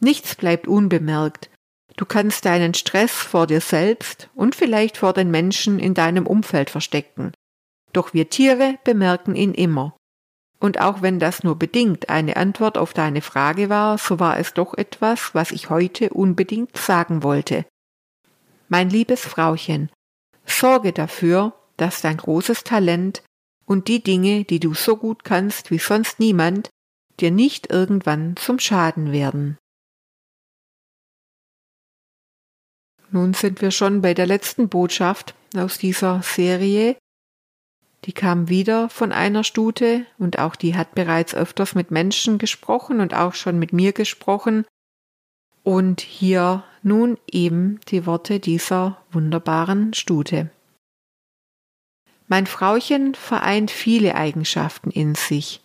Nichts 0.00 0.34
bleibt 0.34 0.66
unbemerkt. 0.66 1.50
Du 1.96 2.06
kannst 2.06 2.46
deinen 2.46 2.72
Stress 2.72 3.12
vor 3.12 3.46
dir 3.46 3.60
selbst 3.60 4.30
und 4.34 4.54
vielleicht 4.54 4.96
vor 4.96 5.12
den 5.12 5.30
Menschen 5.30 5.78
in 5.78 5.92
deinem 5.92 6.26
Umfeld 6.26 6.70
verstecken. 6.70 7.32
Doch 7.92 8.14
wir 8.14 8.30
Tiere 8.30 8.78
bemerken 8.84 9.34
ihn 9.34 9.54
immer. 9.54 9.96
Und 10.58 10.80
auch 10.80 11.02
wenn 11.02 11.18
das 11.18 11.42
nur 11.42 11.58
bedingt 11.58 12.08
eine 12.08 12.36
Antwort 12.36 12.78
auf 12.78 12.92
deine 12.92 13.20
Frage 13.20 13.68
war, 13.68 13.98
so 13.98 14.20
war 14.20 14.38
es 14.38 14.54
doch 14.54 14.74
etwas, 14.74 15.34
was 15.34 15.50
ich 15.50 15.70
heute 15.70 16.10
unbedingt 16.10 16.76
sagen 16.76 17.22
wollte. 17.22 17.66
Mein 18.68 18.88
liebes 18.88 19.22
Frauchen, 19.22 19.90
sorge 20.46 20.92
dafür, 20.92 21.52
dass 21.76 22.00
dein 22.00 22.16
großes 22.16 22.64
Talent 22.64 23.22
und 23.66 23.88
die 23.88 24.02
Dinge, 24.02 24.44
die 24.44 24.60
du 24.60 24.72
so 24.74 24.96
gut 24.96 25.24
kannst 25.24 25.70
wie 25.70 25.78
sonst 25.78 26.20
niemand, 26.20 26.70
dir 27.20 27.30
nicht 27.30 27.70
irgendwann 27.72 28.36
zum 28.36 28.58
Schaden 28.58 29.12
werden. 29.12 29.58
Nun 33.10 33.34
sind 33.34 33.60
wir 33.60 33.70
schon 33.70 34.00
bei 34.00 34.14
der 34.14 34.26
letzten 34.26 34.68
Botschaft 34.68 35.34
aus 35.54 35.76
dieser 35.76 36.22
Serie. 36.22 36.96
Die 38.04 38.12
kam 38.12 38.48
wieder 38.48 38.88
von 38.88 39.12
einer 39.12 39.44
Stute 39.44 40.06
und 40.18 40.38
auch 40.38 40.56
die 40.56 40.76
hat 40.76 40.94
bereits 40.94 41.34
öfters 41.34 41.74
mit 41.74 41.90
Menschen 41.90 42.38
gesprochen 42.38 43.00
und 43.00 43.14
auch 43.14 43.34
schon 43.34 43.58
mit 43.58 43.72
mir 43.72 43.92
gesprochen. 43.92 44.64
Und 45.62 46.00
hier 46.00 46.64
nun 46.82 47.16
eben 47.30 47.78
die 47.88 48.04
Worte 48.04 48.40
dieser 48.40 49.00
wunderbaren 49.12 49.94
Stute. 49.94 50.50
Mein 52.26 52.46
Frauchen 52.46 53.14
vereint 53.14 53.70
viele 53.70 54.16
Eigenschaften 54.16 54.90
in 54.90 55.14
sich. 55.14 55.60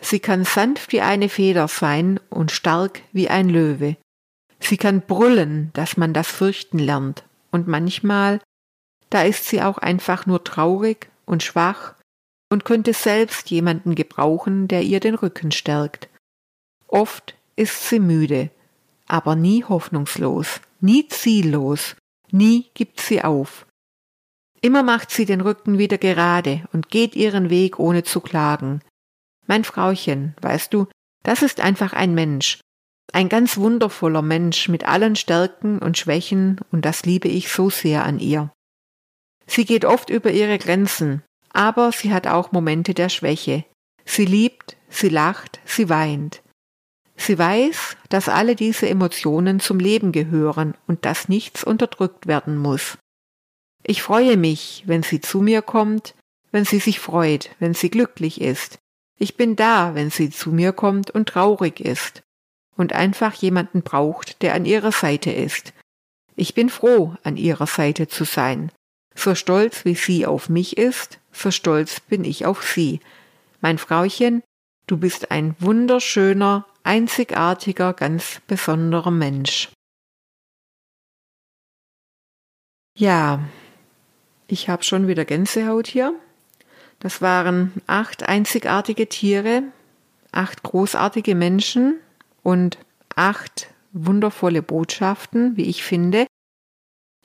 Sie 0.00 0.20
kann 0.20 0.44
sanft 0.44 0.92
wie 0.92 1.00
eine 1.00 1.28
Feder 1.28 1.66
sein 1.66 2.20
und 2.30 2.52
stark 2.52 3.00
wie 3.12 3.28
ein 3.28 3.48
Löwe. 3.48 3.96
Sie 4.60 4.76
kann 4.76 5.00
brüllen, 5.00 5.70
dass 5.72 5.96
man 5.96 6.12
das 6.12 6.28
fürchten 6.28 6.78
lernt, 6.78 7.24
und 7.50 7.66
manchmal, 7.66 8.40
da 9.10 9.22
ist 9.22 9.46
sie 9.46 9.62
auch 9.62 9.78
einfach 9.78 10.26
nur 10.26 10.44
traurig 10.44 11.08
und 11.28 11.42
schwach 11.42 11.94
und 12.50 12.64
könnte 12.64 12.92
selbst 12.92 13.50
jemanden 13.50 13.94
gebrauchen, 13.94 14.68
der 14.68 14.82
ihr 14.82 15.00
den 15.00 15.14
Rücken 15.14 15.52
stärkt. 15.52 16.08
Oft 16.86 17.34
ist 17.56 17.88
sie 17.88 18.00
müde, 18.00 18.50
aber 19.06 19.36
nie 19.36 19.64
hoffnungslos, 19.64 20.60
nie 20.80 21.06
ziellos, 21.08 21.96
nie 22.30 22.66
gibt 22.74 23.00
sie 23.00 23.22
auf. 23.22 23.66
Immer 24.60 24.82
macht 24.82 25.10
sie 25.10 25.24
den 25.24 25.40
Rücken 25.40 25.78
wieder 25.78 25.98
gerade 25.98 26.64
und 26.72 26.88
geht 26.88 27.14
ihren 27.14 27.50
Weg 27.50 27.78
ohne 27.78 28.02
zu 28.02 28.20
klagen. 28.20 28.80
Mein 29.46 29.64
Frauchen, 29.64 30.34
weißt 30.40 30.74
du, 30.74 30.86
das 31.22 31.42
ist 31.42 31.60
einfach 31.60 31.92
ein 31.92 32.14
Mensch, 32.14 32.60
ein 33.12 33.28
ganz 33.28 33.56
wundervoller 33.56 34.22
Mensch 34.22 34.68
mit 34.68 34.86
allen 34.86 35.16
Stärken 35.16 35.78
und 35.78 35.96
Schwächen, 35.96 36.60
und 36.70 36.84
das 36.84 37.04
liebe 37.04 37.28
ich 37.28 37.50
so 37.50 37.70
sehr 37.70 38.04
an 38.04 38.18
ihr. 38.18 38.52
Sie 39.48 39.64
geht 39.64 39.84
oft 39.84 40.10
über 40.10 40.30
ihre 40.30 40.58
Grenzen, 40.58 41.22
aber 41.52 41.90
sie 41.90 42.12
hat 42.12 42.26
auch 42.26 42.52
Momente 42.52 42.94
der 42.94 43.08
Schwäche. 43.08 43.64
Sie 44.04 44.26
liebt, 44.26 44.76
sie 44.88 45.08
lacht, 45.08 45.58
sie 45.64 45.88
weint. 45.88 46.42
Sie 47.16 47.36
weiß, 47.36 47.96
dass 48.10 48.28
alle 48.28 48.54
diese 48.54 48.88
Emotionen 48.88 49.58
zum 49.58 49.80
Leben 49.80 50.12
gehören 50.12 50.74
und 50.86 51.04
dass 51.04 51.28
nichts 51.28 51.64
unterdrückt 51.64 52.28
werden 52.28 52.56
muss. 52.56 52.96
Ich 53.82 54.02
freue 54.02 54.36
mich, 54.36 54.84
wenn 54.86 55.02
sie 55.02 55.20
zu 55.20 55.40
mir 55.40 55.62
kommt, 55.62 56.14
wenn 56.52 56.64
sie 56.64 56.78
sich 56.78 57.00
freut, 57.00 57.50
wenn 57.58 57.74
sie 57.74 57.90
glücklich 57.90 58.40
ist. 58.40 58.78
Ich 59.18 59.36
bin 59.36 59.56
da, 59.56 59.94
wenn 59.94 60.10
sie 60.10 60.30
zu 60.30 60.52
mir 60.52 60.72
kommt 60.72 61.10
und 61.10 61.28
traurig 61.28 61.80
ist 61.80 62.22
und 62.76 62.92
einfach 62.92 63.34
jemanden 63.34 63.82
braucht, 63.82 64.42
der 64.42 64.54
an 64.54 64.64
ihrer 64.64 64.92
Seite 64.92 65.32
ist. 65.32 65.72
Ich 66.36 66.54
bin 66.54 66.70
froh, 66.70 67.16
an 67.24 67.36
ihrer 67.36 67.66
Seite 67.66 68.06
zu 68.06 68.24
sein. 68.24 68.70
So 69.18 69.34
stolz 69.34 69.84
wie 69.84 69.96
sie 69.96 70.26
auf 70.26 70.48
mich 70.48 70.76
ist, 70.78 71.18
so 71.32 71.50
stolz 71.50 71.98
bin 71.98 72.22
ich 72.22 72.46
auf 72.46 72.62
sie. 72.62 73.00
Mein 73.60 73.78
Frauchen, 73.78 74.44
du 74.86 74.96
bist 74.96 75.32
ein 75.32 75.56
wunderschöner, 75.58 76.66
einzigartiger, 76.84 77.94
ganz 77.94 78.40
besonderer 78.46 79.10
Mensch. 79.10 79.70
Ja, 82.96 83.40
ich 84.46 84.68
habe 84.68 84.84
schon 84.84 85.08
wieder 85.08 85.24
Gänsehaut 85.24 85.88
hier. 85.88 86.14
Das 87.00 87.20
waren 87.20 87.72
acht 87.88 88.22
einzigartige 88.22 89.08
Tiere, 89.08 89.64
acht 90.30 90.62
großartige 90.62 91.34
Menschen 91.34 91.98
und 92.44 92.78
acht 93.16 93.74
wundervolle 93.90 94.62
Botschaften, 94.62 95.56
wie 95.56 95.64
ich 95.64 95.82
finde. 95.82 96.28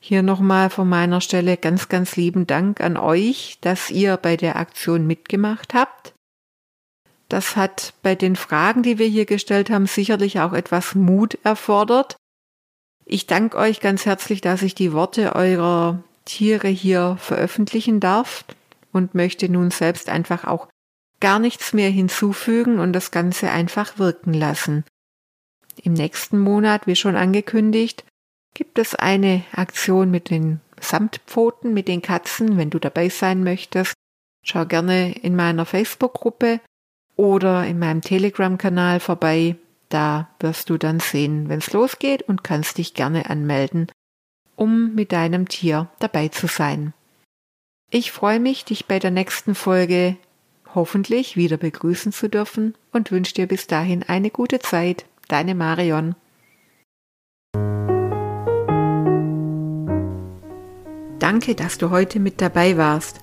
Hier 0.05 0.21
nochmal 0.21 0.69
von 0.69 0.89
meiner 0.89 1.21
Stelle 1.21 1.55
ganz, 1.55 1.87
ganz 1.87 2.17
lieben 2.17 2.45
Dank 2.45 2.81
an 2.81 2.97
euch, 2.97 3.57
dass 3.61 3.89
ihr 3.89 4.17
bei 4.17 4.35
der 4.35 4.57
Aktion 4.57 5.07
mitgemacht 5.07 5.73
habt. 5.73 6.13
Das 7.29 7.55
hat 7.55 7.93
bei 8.03 8.13
den 8.13 8.35
Fragen, 8.35 8.83
die 8.83 8.99
wir 8.99 9.07
hier 9.07 9.23
gestellt 9.25 9.69
haben, 9.69 9.87
sicherlich 9.87 10.41
auch 10.41 10.51
etwas 10.51 10.93
Mut 10.93 11.37
erfordert. 11.45 12.17
Ich 13.05 13.27
danke 13.27 13.57
euch 13.57 13.79
ganz 13.79 14.05
herzlich, 14.05 14.41
dass 14.41 14.61
ich 14.61 14.75
die 14.75 14.91
Worte 14.91 15.37
eurer 15.37 16.03
Tiere 16.25 16.67
hier 16.67 17.15
veröffentlichen 17.21 18.01
darf 18.01 18.43
und 18.91 19.15
möchte 19.15 19.47
nun 19.47 19.71
selbst 19.71 20.09
einfach 20.09 20.43
auch 20.43 20.67
gar 21.21 21.39
nichts 21.39 21.71
mehr 21.71 21.89
hinzufügen 21.89 22.79
und 22.79 22.91
das 22.91 23.11
Ganze 23.11 23.51
einfach 23.51 23.99
wirken 23.99 24.33
lassen. 24.33 24.83
Im 25.81 25.93
nächsten 25.93 26.39
Monat, 26.39 26.87
wie 26.87 26.97
schon 26.97 27.15
angekündigt, 27.15 28.03
gibt 28.53 28.79
es 28.79 28.95
eine 28.95 29.43
Aktion 29.51 30.11
mit 30.11 30.29
den 30.29 30.61
Samtpfoten, 30.79 31.73
mit 31.73 31.87
den 31.87 32.01
Katzen. 32.01 32.57
Wenn 32.57 32.69
du 32.69 32.79
dabei 32.79 33.09
sein 33.09 33.43
möchtest, 33.43 33.93
schau 34.43 34.65
gerne 34.65 35.13
in 35.19 35.35
meiner 35.35 35.65
Facebook-Gruppe 35.65 36.59
oder 37.15 37.65
in 37.65 37.79
meinem 37.79 38.01
Telegram-Kanal 38.01 38.99
vorbei. 38.99 39.55
Da 39.89 40.29
wirst 40.39 40.69
du 40.69 40.77
dann 40.77 40.99
sehen, 40.99 41.49
wenn 41.49 41.59
es 41.59 41.73
losgeht 41.73 42.23
und 42.23 42.43
kannst 42.43 42.77
dich 42.77 42.93
gerne 42.93 43.29
anmelden, 43.29 43.91
um 44.55 44.95
mit 44.95 45.11
deinem 45.11 45.47
Tier 45.47 45.89
dabei 45.99 46.29
zu 46.29 46.47
sein. 46.47 46.93
Ich 47.91 48.11
freue 48.11 48.39
mich, 48.39 48.65
dich 48.65 48.87
bei 48.87 48.97
der 48.97 49.11
nächsten 49.11 49.53
Folge 49.53 50.17
hoffentlich 50.73 51.37
wieder 51.37 51.57
begrüßen 51.57 52.11
zu 52.11 52.27
dürfen 52.27 52.73
und 52.91 53.11
wünsche 53.11 53.35
dir 53.35 53.47
bis 53.47 53.67
dahin 53.67 54.01
eine 54.01 54.31
gute 54.31 54.59
Zeit. 54.59 55.05
Deine 55.27 55.53
Marion. 55.53 56.15
Danke, 61.23 61.55
dass 61.55 61.77
du 61.77 61.89
heute 61.89 62.19
mit 62.19 62.41
dabei 62.41 62.75
warst. 62.75 63.21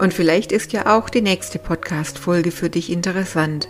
Und 0.00 0.14
vielleicht 0.14 0.50
ist 0.50 0.72
ja 0.72 0.96
auch 0.96 1.10
die 1.10 1.20
nächste 1.20 1.58
Podcast-Folge 1.58 2.50
für 2.50 2.70
dich 2.70 2.90
interessant. 2.90 3.68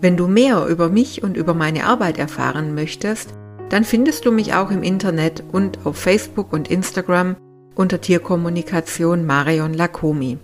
Wenn 0.00 0.16
du 0.16 0.28
mehr 0.28 0.66
über 0.66 0.88
mich 0.88 1.24
und 1.24 1.36
über 1.36 1.54
meine 1.54 1.86
Arbeit 1.86 2.18
erfahren 2.18 2.76
möchtest, 2.76 3.30
dann 3.68 3.82
findest 3.82 4.26
du 4.26 4.30
mich 4.30 4.54
auch 4.54 4.70
im 4.70 4.84
Internet 4.84 5.42
und 5.50 5.84
auf 5.84 5.96
Facebook 5.96 6.52
und 6.52 6.70
Instagram 6.70 7.34
unter 7.74 8.00
Tierkommunikation 8.00 9.26
Marion 9.26 9.74
Lakomi. 9.74 10.38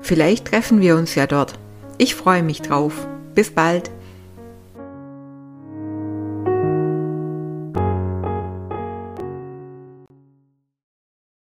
Vielleicht 0.00 0.46
treffen 0.46 0.80
wir 0.80 0.96
uns 0.96 1.14
ja 1.14 1.28
dort. 1.28 1.60
Ich 1.96 2.16
freue 2.16 2.42
mich 2.42 2.62
drauf. 2.62 3.06
Bis 3.36 3.52
bald. 3.52 3.88